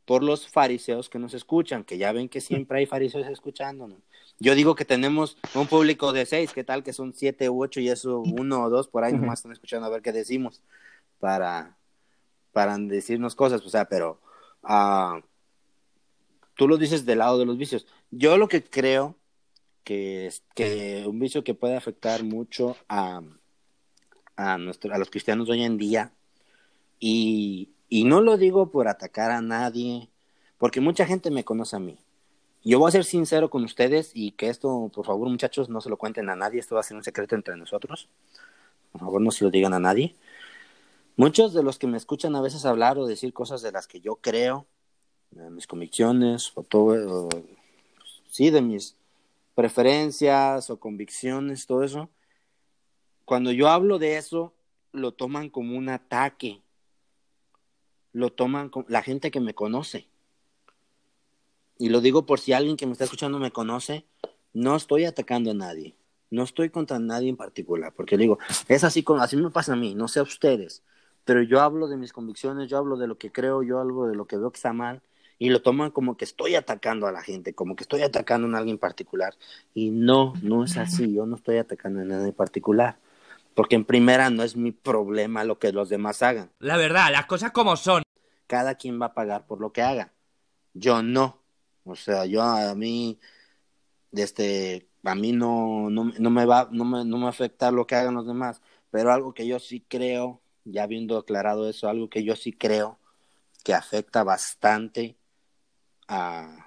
[0.06, 4.00] por los fariseos que nos escuchan, que ya ven que siempre hay fariseos escuchándonos.
[4.40, 7.82] Yo digo que tenemos un público de seis, ¿qué tal que son siete u ocho
[7.82, 10.64] y eso uno o dos por ahí nomás están escuchando a ver qué decimos
[11.20, 11.78] para,
[12.52, 14.20] para decirnos cosas, o sea, pero
[14.64, 15.22] ah,
[16.56, 17.88] tú lo dices del lado de los vicios.
[18.12, 19.16] Yo lo que creo
[19.84, 23.22] que es que un vicio que puede afectar mucho a,
[24.36, 26.12] a, nuestro, a los cristianos hoy en día,
[27.00, 30.10] y, y no lo digo por atacar a nadie,
[30.58, 32.00] porque mucha gente me conoce a mí.
[32.64, 35.90] Yo voy a ser sincero con ustedes y que esto, por favor, muchachos, no se
[35.90, 38.10] lo cuenten a nadie, esto va a ser un secreto entre nosotros.
[38.92, 40.16] Por favor, no se lo digan a nadie.
[41.18, 44.00] Muchos de los que me escuchan a veces hablar o decir cosas de las que
[44.00, 44.68] yo creo,
[45.32, 47.28] de mis convicciones, o todo,
[48.30, 48.96] sí, de mis,
[49.56, 52.10] preferencias o convicciones, todo eso,
[53.26, 54.54] cuando yo hablo de eso,
[54.92, 56.62] lo toman como un ataque.
[58.14, 60.08] Lo toman como la gente que me conoce.
[61.80, 64.06] Y lo digo por si alguien que me está escuchando me conoce,
[64.54, 65.96] no estoy atacando a nadie.
[66.30, 68.38] No estoy contra nadie en particular, porque digo,
[68.68, 70.84] es así como así me pasa a mí, no sé a ustedes,
[71.28, 74.16] pero yo hablo de mis convicciones, yo hablo de lo que creo, yo hablo de
[74.16, 75.02] lo que veo que está mal
[75.38, 78.58] y lo toman como que estoy atacando a la gente, como que estoy atacando a
[78.58, 79.36] alguien en particular.
[79.74, 82.98] Y no, no es así, yo no estoy atacando a nadie en particular.
[83.56, 86.50] Porque en primera no es mi problema lo que los demás hagan.
[86.60, 88.04] La verdad, las cosas como son.
[88.48, 90.14] Cada quien va a pagar por lo que haga.
[90.74, 91.44] Yo no.
[91.84, 93.20] O sea, yo a mí,
[94.14, 97.96] este, a mí no, no, no me va, no me, no me afecta lo que
[97.96, 98.62] hagan los demás.
[98.92, 103.00] Pero algo que yo sí creo, ya habiendo aclarado eso, algo que yo sí creo
[103.64, 105.16] que afecta bastante
[106.08, 106.66] a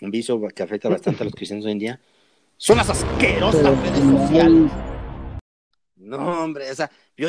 [0.00, 2.00] un vicio que afecta bastante a los cristianos hoy en día,
[2.56, 4.72] son las asquerosas redes sociales.
[5.96, 7.28] No, hombre, o sea, yo,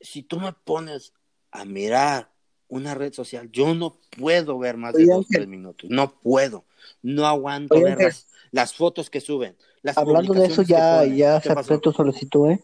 [0.00, 1.12] si tú me pones
[1.50, 2.30] a mirar
[2.68, 5.36] una red social, yo no puedo ver más de Oye, dos, Ángel.
[5.36, 5.90] tres minutos.
[5.90, 6.64] No puedo.
[7.02, 9.56] No aguanto Oye, ver las, las fotos que suben.
[9.82, 11.16] Las Hablando de eso, ya, ponen.
[11.16, 11.80] ya ¿Qué acepté pasó?
[11.80, 12.60] tu solicitud, ¿eh?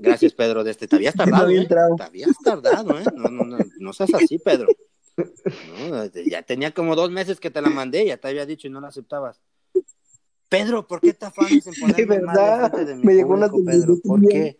[0.00, 0.86] Gracias, Pedro, de este.
[0.88, 1.66] Te habías tardado, ¿eh?
[1.96, 3.04] Te habías tardado, ¿eh?
[3.16, 4.68] No, no, no, no seas así, Pedro.
[5.16, 8.70] No, ya tenía como dos meses que te la mandé, ya te había dicho y
[8.70, 9.40] no la aceptabas.
[10.48, 13.98] Pedro, ¿por qué te afanes en ponerme mal de mi me llegó una Pedro?
[14.02, 14.58] ¿Por qué?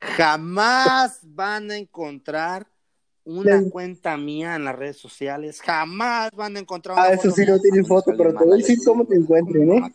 [0.00, 2.66] Jamás van a encontrar
[3.24, 3.70] una Sí.
[3.70, 5.60] cuenta mía en las redes sociales.
[5.60, 8.54] Jamás van a encontrar Ah, una eso foto sí no tiene foto, pero te voy
[8.54, 9.92] a decir cómo te encuentren, ¿eh?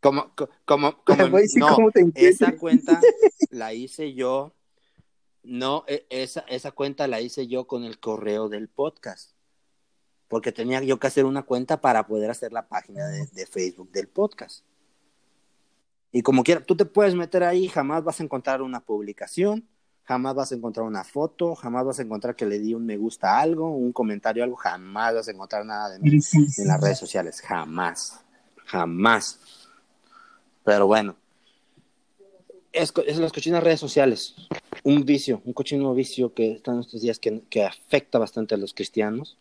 [0.00, 2.26] Como, co- como, como, no, cómo te encuentren.
[2.28, 3.00] esa cuenta
[3.50, 4.54] la hice yo,
[5.42, 9.32] no, e- esa, esa cuenta la hice yo con el correo del podcast,
[10.28, 13.90] porque tenía yo que hacer una cuenta para poder hacer la página de, de Facebook
[13.90, 14.64] del podcast.
[16.12, 19.68] Y como quiera, tú te puedes meter ahí, jamás vas a encontrar una publicación,
[20.02, 22.96] jamás vas a encontrar una foto, jamás vas a encontrar que le di un me
[22.96, 26.10] gusta a algo, un comentario a algo, jamás vas a encontrar nada de mí
[26.58, 28.24] en las redes sociales, jamás,
[28.66, 29.38] jamás.
[30.64, 31.16] Pero bueno,
[32.72, 34.34] es, es las cochinas redes sociales,
[34.84, 38.74] un vicio, un cochino vicio que están estos días que, que afecta bastante a los
[38.74, 39.38] cristianos,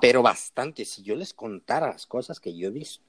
[0.00, 3.02] pero bastante, si yo les contara las cosas que yo he visto,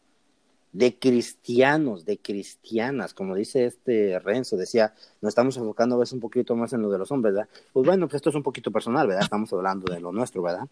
[0.74, 6.20] de cristianos, de cristianas, como dice este Renzo, decía, nos estamos enfocando a veces un
[6.20, 7.50] poquito más en lo de los hombres, ¿verdad?
[7.74, 9.24] Pues bueno, pues esto es un poquito personal, ¿verdad?
[9.24, 10.68] Estamos hablando de lo nuestro, ¿verdad?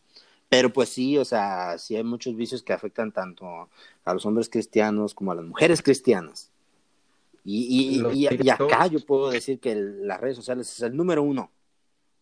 [0.48, 3.70] Pero pues sí, o sea, sí hay muchos vicios que afectan tanto
[4.04, 6.52] a los hombres cristianos como a las mujeres cristianas.
[7.48, 11.52] Y, y, acá yo puedo decir que el- las redes sociales es el número uno.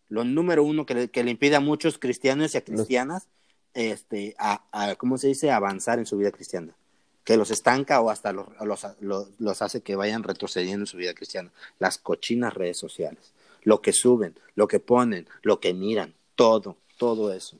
[0.09, 3.29] Lo número uno que le, que le impide a muchos cristianos y a cristianas,
[3.73, 5.49] este, a, a, ¿cómo se dice?
[5.49, 6.75] Avanzar en su vida cristiana.
[7.23, 10.97] Que los estanca o hasta los, los, los, los hace que vayan retrocediendo en su
[10.97, 11.53] vida cristiana.
[11.79, 13.31] Las cochinas redes sociales.
[13.63, 17.57] Lo que suben, lo que ponen, lo que miran, todo, todo eso.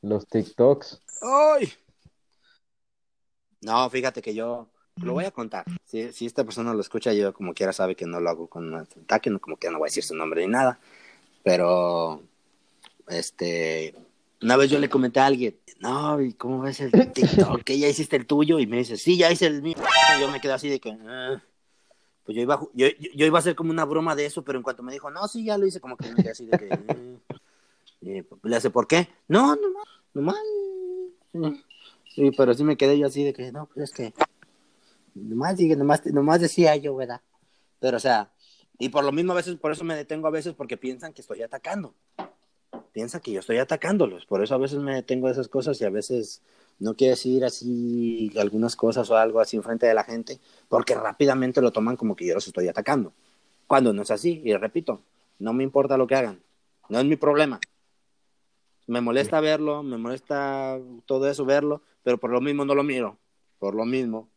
[0.00, 1.02] Los TikToks.
[1.20, 1.70] ¡Ay!
[3.60, 4.68] No, fíjate que yo
[5.02, 5.64] lo voy a contar.
[5.84, 9.30] Si, esta persona lo escucha, yo como quiera sabe que no lo hago con ataque,
[9.30, 10.78] no como que no voy a decir su nombre ni nada.
[11.42, 12.22] Pero,
[13.08, 13.94] este,
[14.42, 17.62] una vez yo le comenté a alguien, no, ¿y cómo ves el TikTok?
[17.62, 18.58] ¿Que ya hiciste el tuyo?
[18.58, 19.76] Y me dice, sí, ya hice el mío.
[20.16, 21.42] Y yo me quedé así de que, "Ah".
[22.24, 24.62] pues yo iba, a yo, iba a hacer como una broma de eso, pero en
[24.62, 26.76] cuanto me dijo, no, sí, ya lo hice, como que me quedé así de que,
[26.76, 27.34] "Mm".
[28.00, 29.08] Y le hace, ¿por qué?
[29.28, 30.36] No, nomás, nomás.
[31.32, 31.64] Sí.
[32.14, 34.14] Sí, pero sí me quedé yo así de que, no, pues es que,
[35.14, 37.20] nomás, dije, nomás, nomás decía yo, ¿verdad?
[37.80, 38.32] Pero, o sea,
[38.78, 41.20] y por lo mismo a veces, por eso me detengo a veces, porque piensan que
[41.22, 41.94] estoy atacando.
[42.92, 45.84] Piensan que yo estoy atacándolos, por eso a veces me detengo de esas cosas y
[45.84, 46.42] a veces
[46.78, 50.38] no quiero decir así algunas cosas o algo así enfrente de la gente,
[50.68, 53.12] porque rápidamente lo toman como que yo los estoy atacando.
[53.66, 55.02] Cuando no es así, y repito,
[55.38, 56.42] no me importa lo que hagan,
[56.88, 57.60] no es mi problema.
[58.86, 63.18] Me molesta verlo, me molesta todo eso, verlo, pero por lo mismo no lo miro,
[63.58, 64.28] por lo mismo.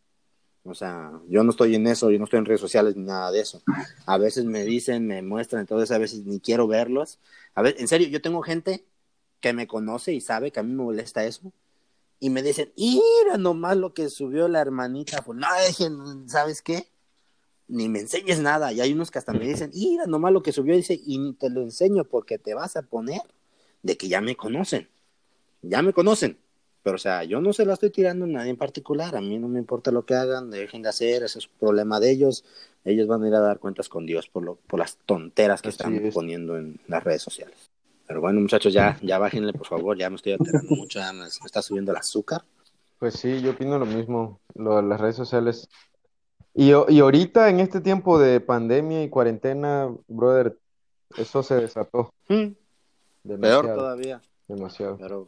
[0.68, 3.32] O sea, yo no estoy en eso, yo no estoy en redes sociales ni nada
[3.32, 3.62] de eso.
[4.06, 7.20] A veces me dicen, me muestran, entonces a veces ni quiero verlos.
[7.56, 8.86] A ver, en serio, yo tengo gente
[9.40, 11.54] que me conoce y sabe que a mí me molesta eso.
[12.20, 15.22] Y me dicen, mira nomás lo que subió la hermanita.
[15.22, 16.90] Pues, no, dejen, ¿sabes qué?
[17.68, 18.74] Ni me enseñes nada.
[18.74, 20.76] Y hay unos que hasta me dicen, mira nomás lo que subió.
[20.76, 23.22] Dice, y ni te lo enseño porque te vas a poner
[23.84, 24.90] de que ya me conocen.
[25.62, 26.40] Ya me conocen.
[26.88, 29.14] Pero, o sea, yo no se la estoy tirando a nadie en particular.
[29.18, 32.00] A mí no me importa lo que hagan, dejen de hacer, ese es un problema
[32.00, 32.46] de ellos.
[32.86, 35.68] Ellos van a ir a dar cuentas con Dios por, lo, por las tonteras que
[35.68, 36.14] Así están es.
[36.14, 37.70] poniendo en las redes sociales.
[38.08, 39.98] Pero bueno, muchachos, ya, ya bájenle, por favor.
[39.98, 42.46] Ya me estoy alterando mucho, ya me, me está subiendo el azúcar.
[43.00, 45.68] Pues sí, yo opino lo mismo, lo de las redes sociales.
[46.54, 50.58] Y, y ahorita en este tiempo de pandemia y cuarentena, brother,
[51.18, 52.52] eso se desató Mm,
[53.42, 54.22] Peor todavía.
[54.48, 54.98] demasiado.
[54.98, 55.26] Pero,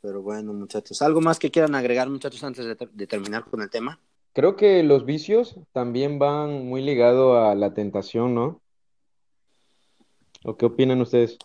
[0.00, 1.02] pero bueno, muchachos.
[1.02, 3.98] ¿Algo más que quieran agregar, muchachos, antes de, ter- de terminar con el tema?
[4.32, 8.60] Creo que los vicios también van muy ligados a la tentación, ¿no?
[10.44, 11.36] ¿O qué opinan ustedes?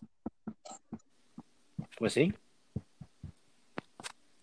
[1.98, 2.34] Pues sí.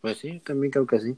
[0.00, 1.16] Pues sí, también creo que sí.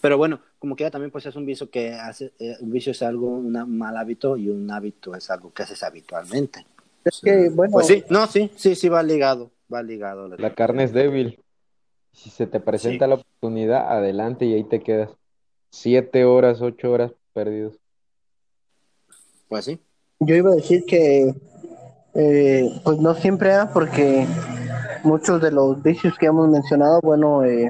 [0.00, 3.02] Pero bueno, como quiera también pues es un vicio que hace, eh, un vicio es
[3.02, 6.66] algo, una- un mal hábito y un hábito es algo que haces habitualmente.
[7.04, 10.28] Es que, bueno, Pues sí, no, sí, sí, sí va ligado, va ligado.
[10.36, 11.40] La carne es débil.
[12.12, 13.08] Si se te presenta Sí.
[13.10, 15.10] la oportunidad, adelante y ahí te quedas.
[15.70, 17.78] Siete horas, ocho horas perdidos.
[19.48, 19.80] Pues sí.
[20.20, 21.32] yo iba a decir que,
[22.14, 24.26] eh, pues no siempre, ah, porque
[25.04, 27.68] muchos de los vicios que hemos mencionado, bueno, eh,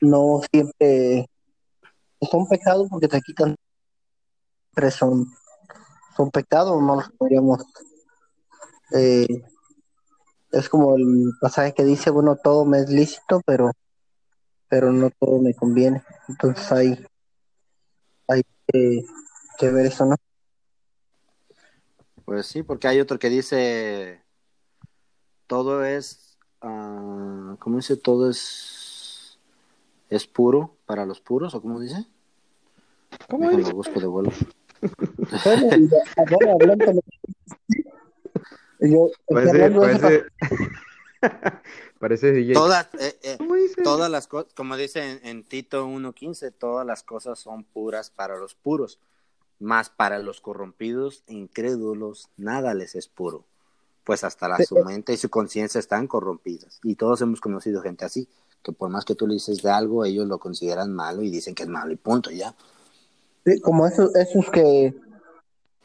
[0.00, 1.26] no siempre
[2.30, 3.54] son pecados porque te quitan,
[4.74, 5.26] pero son,
[6.16, 7.64] son pecados, no los podríamos.
[8.94, 9.26] eh,
[10.58, 13.70] es como el pasaje que dice, bueno, todo me es lícito, pero,
[14.68, 16.02] pero no todo me conviene.
[16.28, 17.06] Entonces hay,
[18.28, 19.04] hay que,
[19.58, 20.16] que ver eso, ¿no?
[22.24, 24.22] Pues sí, porque hay otro que dice,
[25.46, 27.96] todo es, ah, ¿cómo dice?
[27.96, 29.38] Todo es,
[30.10, 32.04] es puro para los puros, ¿o cómo dice?
[33.28, 33.72] ¿Cómo Déjalo, dice?
[33.72, 34.32] busco de vuelo.
[36.30, 37.00] Bueno, hablando
[38.80, 40.24] yo Parece, parece,
[41.98, 42.54] parece DJ.
[42.54, 43.82] Todas, eh, eh, ¿Cómo dice?
[43.82, 48.36] todas las cosas, como dice en, en Tito 1.15, todas las cosas son puras para
[48.36, 48.98] los puros,
[49.58, 53.44] más para los corrompidos e incrédulos, nada les es puro,
[54.04, 56.78] pues hasta la, su mente y su conciencia están corrompidas.
[56.82, 58.28] Y todos hemos conocido gente así,
[58.62, 61.54] que por más que tú le dices de algo, ellos lo consideran malo y dicen
[61.54, 62.54] que es malo y punto, ya.
[63.44, 64.94] Sí, como esos, esos que,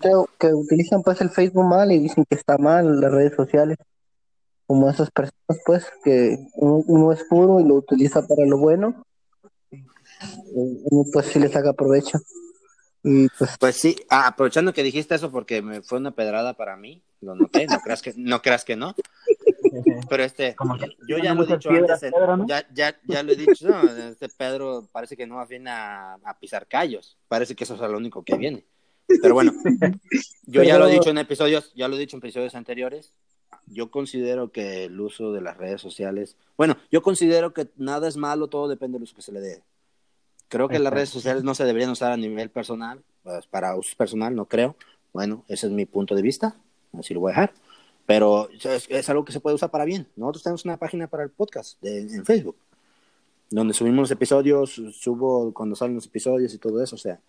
[0.02, 3.78] que, que utilizan pues el Facebook mal y dicen que está mal las redes sociales.
[4.68, 9.04] Como esas personas pues que uno, uno es puro y lo utiliza para lo bueno.
[10.54, 12.20] Uno pues sí le saca provecho.
[13.04, 16.78] Y pues Pues sí, ah, aprovechando que dijiste eso porque me fue una pedrada para
[16.78, 18.42] mí, lo noté, no creas que no.
[18.42, 18.96] Creas que no.
[20.10, 20.56] Pero este,
[21.08, 22.02] yo ya lo he dicho antes,
[22.46, 26.40] ya, ya, ya lo he dicho, no, este Pedro parece que no afina a, a
[26.40, 28.66] pisar callos, parece que eso es lo único que viene.
[29.22, 29.54] Pero bueno,
[30.46, 33.14] yo ya lo he Pero- dicho en episodios, ya lo he dicho en episodios anteriores,
[33.68, 38.18] yo considero que el uso de las redes sociales, bueno, yo considero que nada es
[38.18, 39.64] malo, todo depende del uso que se le dé.
[40.50, 43.96] Creo que las redes sociales no se deberían usar a nivel personal, pues, para uso
[43.98, 44.76] personal no creo.
[45.14, 46.56] Bueno, ese es mi punto de vista,
[46.98, 47.54] así lo voy a dejar.
[48.06, 50.08] Pero es, es algo que se puede usar para bien.
[50.18, 52.58] Nosotros tenemos una página para el podcast de- en Facebook,
[53.50, 56.96] donde subimos los episodios, subo cuando salen los episodios y todo eso.
[56.96, 57.20] O sea,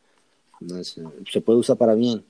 [0.68, 1.00] no es-
[1.30, 2.24] se puede usar para bien,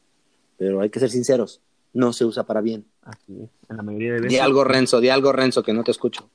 [0.59, 1.61] pero hay que ser sinceros,
[1.93, 2.85] no se usa para bien.
[3.03, 4.41] Así es, en la mayoría de Di veces.
[4.41, 6.29] algo, Renzo, di algo, Renzo, que no te escucho.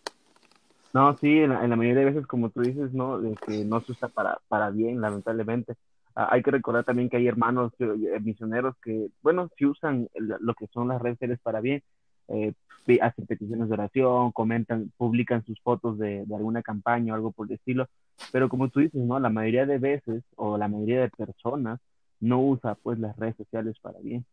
[0.94, 3.20] No, sí, en la, en la mayoría de veces, como tú dices, ¿no?
[3.20, 5.76] De que no se usa para, para bien, lamentablemente.
[6.16, 10.54] Ah, hay que recordar también que hay hermanos eh, misioneros que, bueno, sí usan lo
[10.56, 11.84] que son las redes sociales para bien.
[12.30, 12.54] Eh,
[13.02, 17.48] hacen peticiones de oración, comentan, publican sus fotos de, de alguna campaña o algo por
[17.48, 17.88] el estilo.
[18.32, 19.20] Pero como tú dices, ¿no?
[19.20, 21.80] La mayoría de veces, o la mayoría de personas,
[22.20, 24.26] no usa pues las redes sociales para bien.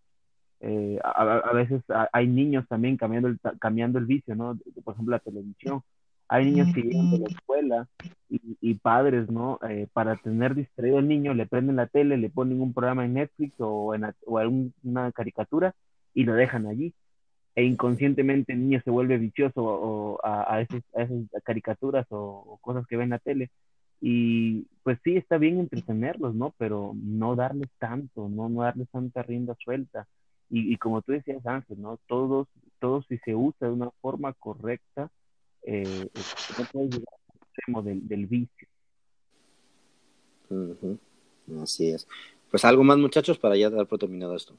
[0.60, 4.58] Eh, a, a- veces a- hay niños también cambiando el, cambiando el vicio, ¿no?
[4.84, 5.82] Por ejemplo, la televisión.
[6.28, 7.88] Hay niños que llegan de la escuela
[8.30, 9.58] y, y padres, ¿no?
[9.68, 13.14] Eh, para tener distraído al niño, le prenden la tele, le ponen un programa en
[13.14, 15.74] Netflix o en o en una caricatura
[16.14, 16.94] y lo dejan allí.
[17.56, 22.18] E inconscientemente el niño se vuelve vicioso o, a, a, esos- a esas caricaturas o,
[22.18, 23.50] o cosas que ve en la tele.
[24.00, 26.54] Y pues sí, está bien entretenerlos, ¿no?
[26.58, 30.06] Pero no darles tanto, no, no darles tanta rienda suelta.
[30.50, 31.98] Y, y como tú decías antes, ¿no?
[32.08, 32.48] Todos,
[32.80, 35.10] todos si se usa de una forma correcta,
[35.62, 36.08] eh,
[36.58, 38.68] no puede llegar al extremo del, del vicio.
[40.50, 40.98] Ujú,
[41.62, 42.06] Así es.
[42.50, 44.56] Pues algo más, muchachos, para ya dar por terminado esto.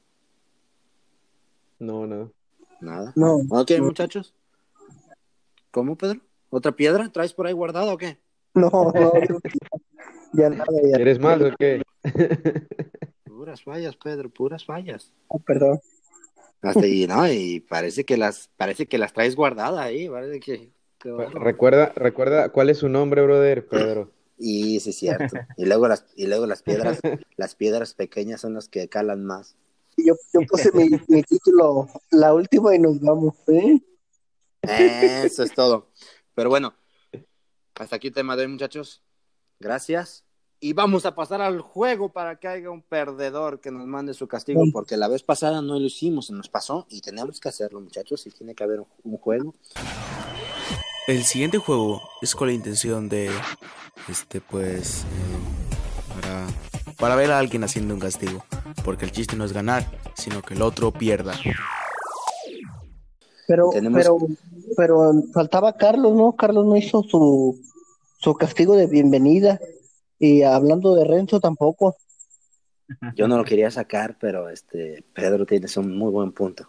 [1.78, 2.32] No, no.
[2.80, 3.12] Nada.
[3.16, 4.34] no, Ok, muchachos.
[5.70, 6.20] ¿Cómo, Pedro?
[6.50, 8.18] ¿Otra piedra traes por ahí guardada o qué?
[8.54, 9.12] no, no,
[10.32, 11.82] ya nada, ya, ¿Quieres más o qué?
[13.24, 15.12] Puras fallas, Pedro, puras fallas.
[15.28, 15.80] oh, perdón.
[16.62, 17.30] Hasta ahí, ¿no?
[17.30, 20.70] Y parece que las, parece que las traes guardadas ahí, parece que...
[21.34, 23.66] Recuerda, recuerda, ¿cuál es su nombre, brother?
[23.66, 24.10] Pedro.
[24.38, 25.36] Y sí es cierto.
[25.56, 27.00] Y luego las, y luego las piedras,
[27.36, 29.56] las piedras pequeñas son las que calan más.
[29.96, 33.80] Yo, yo puse mi, mi título, la última y nos vamos, ¿eh?
[34.62, 35.90] Eso es todo.
[36.34, 36.74] Pero bueno,
[37.74, 39.02] Hasta aquí el tema de hoy, muchachos.
[39.60, 40.24] Gracias.
[40.58, 44.26] Y vamos a pasar al juego para que haya un perdedor que nos mande su
[44.26, 47.80] castigo, porque la vez pasada no lo hicimos, se nos pasó y tenemos que hacerlo,
[47.80, 49.54] muchachos, y tiene que haber un, un juego.
[51.06, 53.30] El siguiente juego es con la intención de,
[54.08, 55.35] este, pues, eh,
[56.98, 58.44] para, ver a alguien haciendo un castigo,
[58.84, 59.84] porque el chiste no es ganar,
[60.14, 61.34] sino que el otro pierda.
[63.46, 64.18] Pero, Tenemos- pero,
[64.76, 66.32] pero faltaba Carlos, ¿no?
[66.32, 67.60] Carlos no hizo su,
[68.18, 69.60] su castigo de bienvenida.
[70.18, 71.96] Y hablando de Renzo tampoco.
[73.14, 76.68] Yo no lo quería sacar, pero este Pedro tienes un muy buen punto.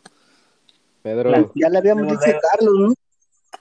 [1.01, 2.93] Pedro, Ya le habíamos dicho a Carlos, ¿no?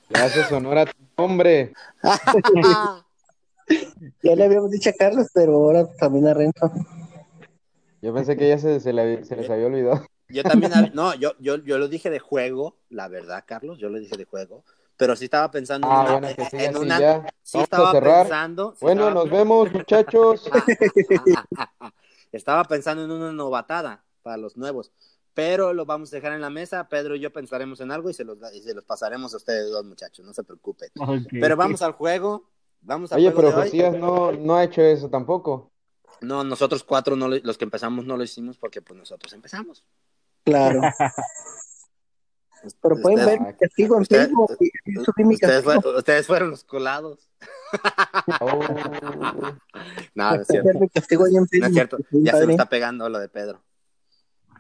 [0.09, 1.73] le haces honor a tu nombre.
[4.23, 6.71] Ya le habíamos dicho a Carlos, pero ahora también a Renzo.
[8.03, 10.07] Yo pensé que ya se, se, le- se les había olvidado.
[10.29, 13.99] Yo también, no, yo, yo, yo lo dije de juego, la verdad, Carlos, yo lo
[13.99, 14.65] dije de juego,
[14.97, 17.27] pero sí estaba pensando en Ah, una, bueno, que sí, en una- ya.
[17.43, 20.51] sí estaba pensando, sí Bueno, estaba- nos vemos, muchachos.
[22.33, 24.91] estaba pensando en una novatada para los nuevos,
[25.35, 28.15] pero lo vamos a dejar en la mesa, Pedro y yo pensaremos en algo y
[28.15, 30.91] se los, y se los pasaremos a ustedes dos muchachos, no se preocupen.
[30.99, 31.29] Ok.
[31.31, 32.49] Pero vamos al juego,
[32.87, 33.53] vamos al Oye, pero.
[33.53, 35.71] Josías no, no ha hecho eso tampoco.
[36.21, 39.85] No, nosotros cuatro, no lo- los que empezamos no lo hicimos porque pues nosotros empezamos.
[40.45, 40.81] Claro.
[42.83, 44.51] Pero pueden Ustedes- ver mi castigo en Facebook.
[44.51, 45.81] Ustedes, castigo.
[45.83, 47.29] fue- ustedes fueron los colados.
[48.41, 48.47] Oh,
[50.15, 50.67] No, no es Pueden cierto.
[50.69, 51.73] ver mi castigo ahí en No es Facebook.
[51.75, 51.99] cierto.
[52.13, 53.63] Ya se me está pegando lo de Pedro.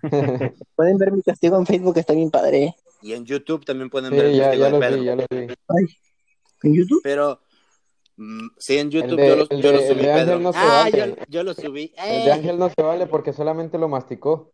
[0.76, 2.76] Pueden ver mi castigo en Facebook, está bien padre.
[3.02, 4.98] Y en YouTube también pueden ver sí, el ya, castigo ya de lo Pedro.
[4.98, 5.56] vi, ya lo vi.
[6.62, 7.00] ¿En YouTube?
[7.02, 7.40] Pero
[8.58, 10.38] sí, en YouTube de- yo, lo, yo lo de- el subí, de Ángel Pedro.
[10.40, 10.98] no se ah, vale.
[11.18, 11.92] yo, yo lo subí.
[11.96, 12.32] El de.
[12.32, 14.52] Ángel no se vale porque solamente lo masticó.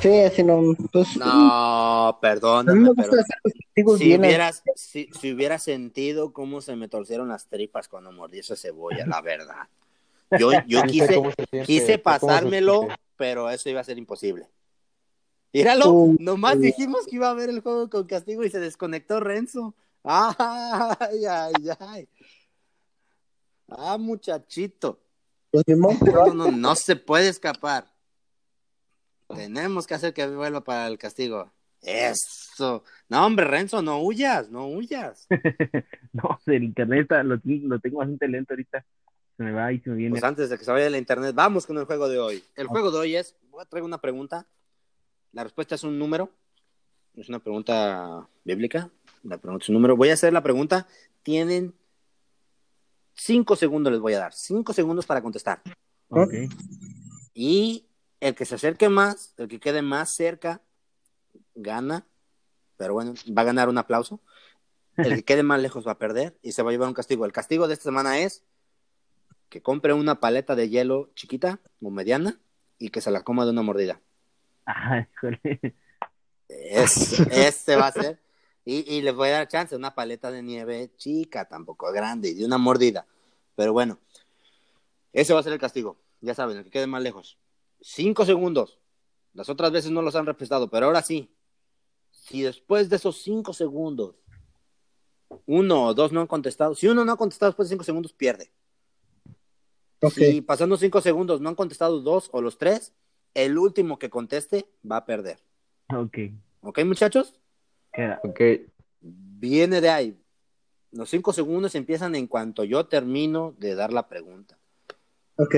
[0.00, 0.60] Sí, así no.
[0.92, 7.86] Pues, No, castigos si hubieras, si, si hubieras sentido cómo se me torcieron las tripas
[7.88, 9.68] cuando mordí esa cebolla, la verdad.
[10.38, 11.20] Yo, yo quise,
[11.64, 14.48] quise se pasármelo, pero eso iba a ser imposible.
[15.52, 16.60] Míralo, Uh, nomás uh.
[16.60, 19.74] dijimos que iba a haber el juego con castigo y se desconectó Renzo.
[20.04, 22.08] Ay, ay, ay.
[23.78, 25.00] Ah, muchachito.
[25.50, 27.92] Pues, No, no, no se puede escapar.
[29.28, 31.50] Tenemos que hacer que vuelva para el castigo.
[31.82, 32.84] Eso.
[33.08, 35.26] No, hombre, Renzo, no huyas, no huyas.
[36.12, 38.84] No, el internet lo, lo tengo bastante lento ahorita.
[39.38, 40.10] Se me va y se me viene.
[40.10, 42.44] Pues antes de que se vaya la internet, vamos con el juego de hoy.
[42.54, 44.46] El juego de hoy es, voy a traer una pregunta.
[45.32, 46.28] La respuesta es un número.
[47.16, 48.90] Es una pregunta bíblica.
[49.22, 49.96] La pregunta es un número.
[49.96, 50.86] Voy a hacer la pregunta.
[51.22, 51.72] Tienen
[53.24, 54.32] cinco segundos, les voy a dar.
[54.32, 55.62] Cinco segundos para contestar.
[56.08, 56.34] Ok.
[57.34, 57.86] Y
[58.20, 60.60] el que se acerque más, el que quede más cerca,
[61.54, 62.06] gana.
[62.76, 64.20] Pero bueno, va a ganar un aplauso.
[64.96, 67.24] El que quede más lejos va a perder y se va a llevar un castigo.
[67.24, 68.42] El castigo de esta semana es
[69.48, 72.40] que compre una paleta de hielo chiquita o mediana
[72.78, 74.00] y que se la coma de una mordida.
[74.66, 75.74] Ah, híjole.
[76.48, 78.20] Es, ese va a ser.
[78.64, 82.34] Y, y les voy a dar chance, una paleta de nieve chica, tampoco grande, y
[82.34, 83.06] de una mordida.
[83.54, 83.98] Pero bueno,
[85.12, 85.98] ese va a ser el castigo.
[86.20, 87.38] Ya saben, el que quede más lejos.
[87.80, 88.78] Cinco segundos.
[89.34, 91.30] Las otras veces no los han respetado, pero ahora sí.
[92.10, 94.16] Si después de esos cinco segundos
[95.46, 98.12] uno o dos no han contestado, si uno no ha contestado después de cinco segundos,
[98.12, 98.52] pierde.
[100.10, 102.92] Si pasando cinco segundos no han contestado dos o los tres,
[103.34, 105.38] el último que conteste va a perder.
[105.94, 106.18] Ok.
[106.60, 107.34] ¿Ok, muchachos?
[107.92, 108.20] Queda.
[108.24, 108.40] Ok,
[109.00, 110.21] Viene de ahí.
[110.92, 114.58] Los cinco segundos empiezan en cuanto yo termino de dar la pregunta.
[115.36, 115.56] Ok.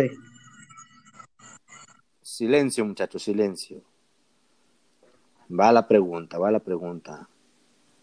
[2.22, 3.82] Silencio, muchachos, silencio.
[5.50, 7.28] Va la pregunta, va la pregunta.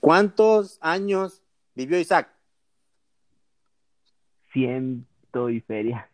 [0.01, 1.41] ¿Cuántos años
[1.73, 2.29] vivió Isaac?
[4.51, 6.09] Ciento y feria.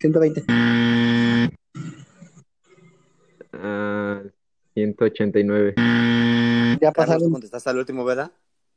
[0.00, 0.44] 120.
[3.52, 4.22] ah,
[4.84, 5.74] 189.
[5.76, 8.30] Ya Carlos, pasaron, contestaste al último, ¿verdad?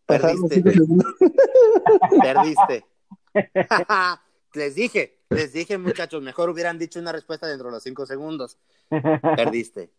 [0.05, 1.05] pasaron Perdiste, 5 segundos.
[2.21, 2.85] perdiste.
[4.53, 8.57] les dije, les dije, muchachos, mejor hubieran dicho una respuesta dentro de los cinco segundos.
[8.89, 9.91] Perdiste.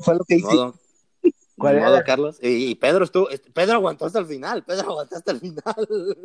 [0.00, 0.46] Fue, lo que hice.
[0.46, 0.74] modo.
[1.22, 2.02] Ni ¿Cuál modo?
[2.04, 2.38] Carlos.
[2.42, 6.18] Y, y Pedro estuvo, est- Pedro aguantó hasta el final, Pedro aguantó hasta el final.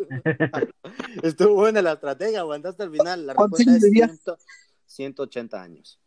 [1.23, 3.27] Estuvo buena la estrategia, aguantó hasta el final.
[3.27, 4.07] La ¿Cuántos respuesta es años vivía?
[4.07, 4.35] 100
[4.87, 6.00] 180 años.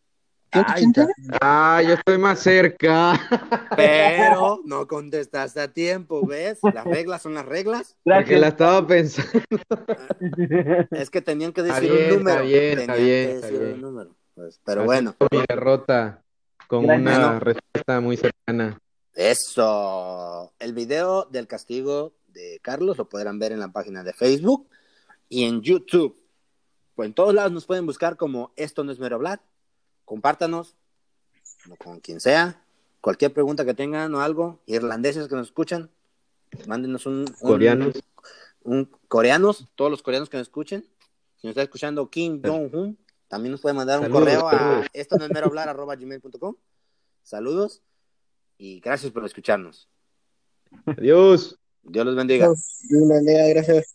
[0.54, 1.08] Ay, 180.
[1.40, 3.12] Ah, yo estoy más cerca.
[3.76, 6.58] Pero no contestaste a tiempo, ¿ves?
[6.74, 7.96] Las reglas son las reglas.
[8.04, 9.30] Porque la estaba pensando.
[10.90, 12.30] Es que tenían que Está decir bien, un número.
[12.40, 14.16] está bien, Tenían está bien, que está decir un número.
[14.34, 16.22] Pues, pero bueno, Mi derrota
[16.66, 17.02] con Gracias.
[17.02, 17.40] una Bueno.
[17.40, 18.78] respuesta muy cercana.
[19.14, 20.52] eso.
[20.58, 24.68] El video del castigo de Carlos lo podrán ver en la página de Facebook
[25.28, 26.16] y en YouTube.
[26.96, 29.40] Pues en todos lados nos pueden buscar como Esto no es mero hablar.
[30.04, 30.76] Compártanos
[31.78, 32.60] con quien sea.
[33.00, 35.90] Cualquier pregunta que tengan o algo, irlandeses que nos escuchan,
[36.66, 37.94] mándenos un, un Coreanos.
[38.62, 40.86] un coreanos, todos los coreanos que nos escuchen.
[41.36, 42.96] Si nos está escuchando Kim Jong-un,
[43.28, 46.56] también nos puede mandar un Saludos, correo a esto no es mero hablar arroba gmail.com.
[47.22, 47.82] Saludos
[48.56, 49.88] y gracias por escucharnos.
[50.86, 51.58] Adiós.
[51.82, 52.46] Dios los bendiga.
[52.46, 53.94] Dios los bendiga, gracias.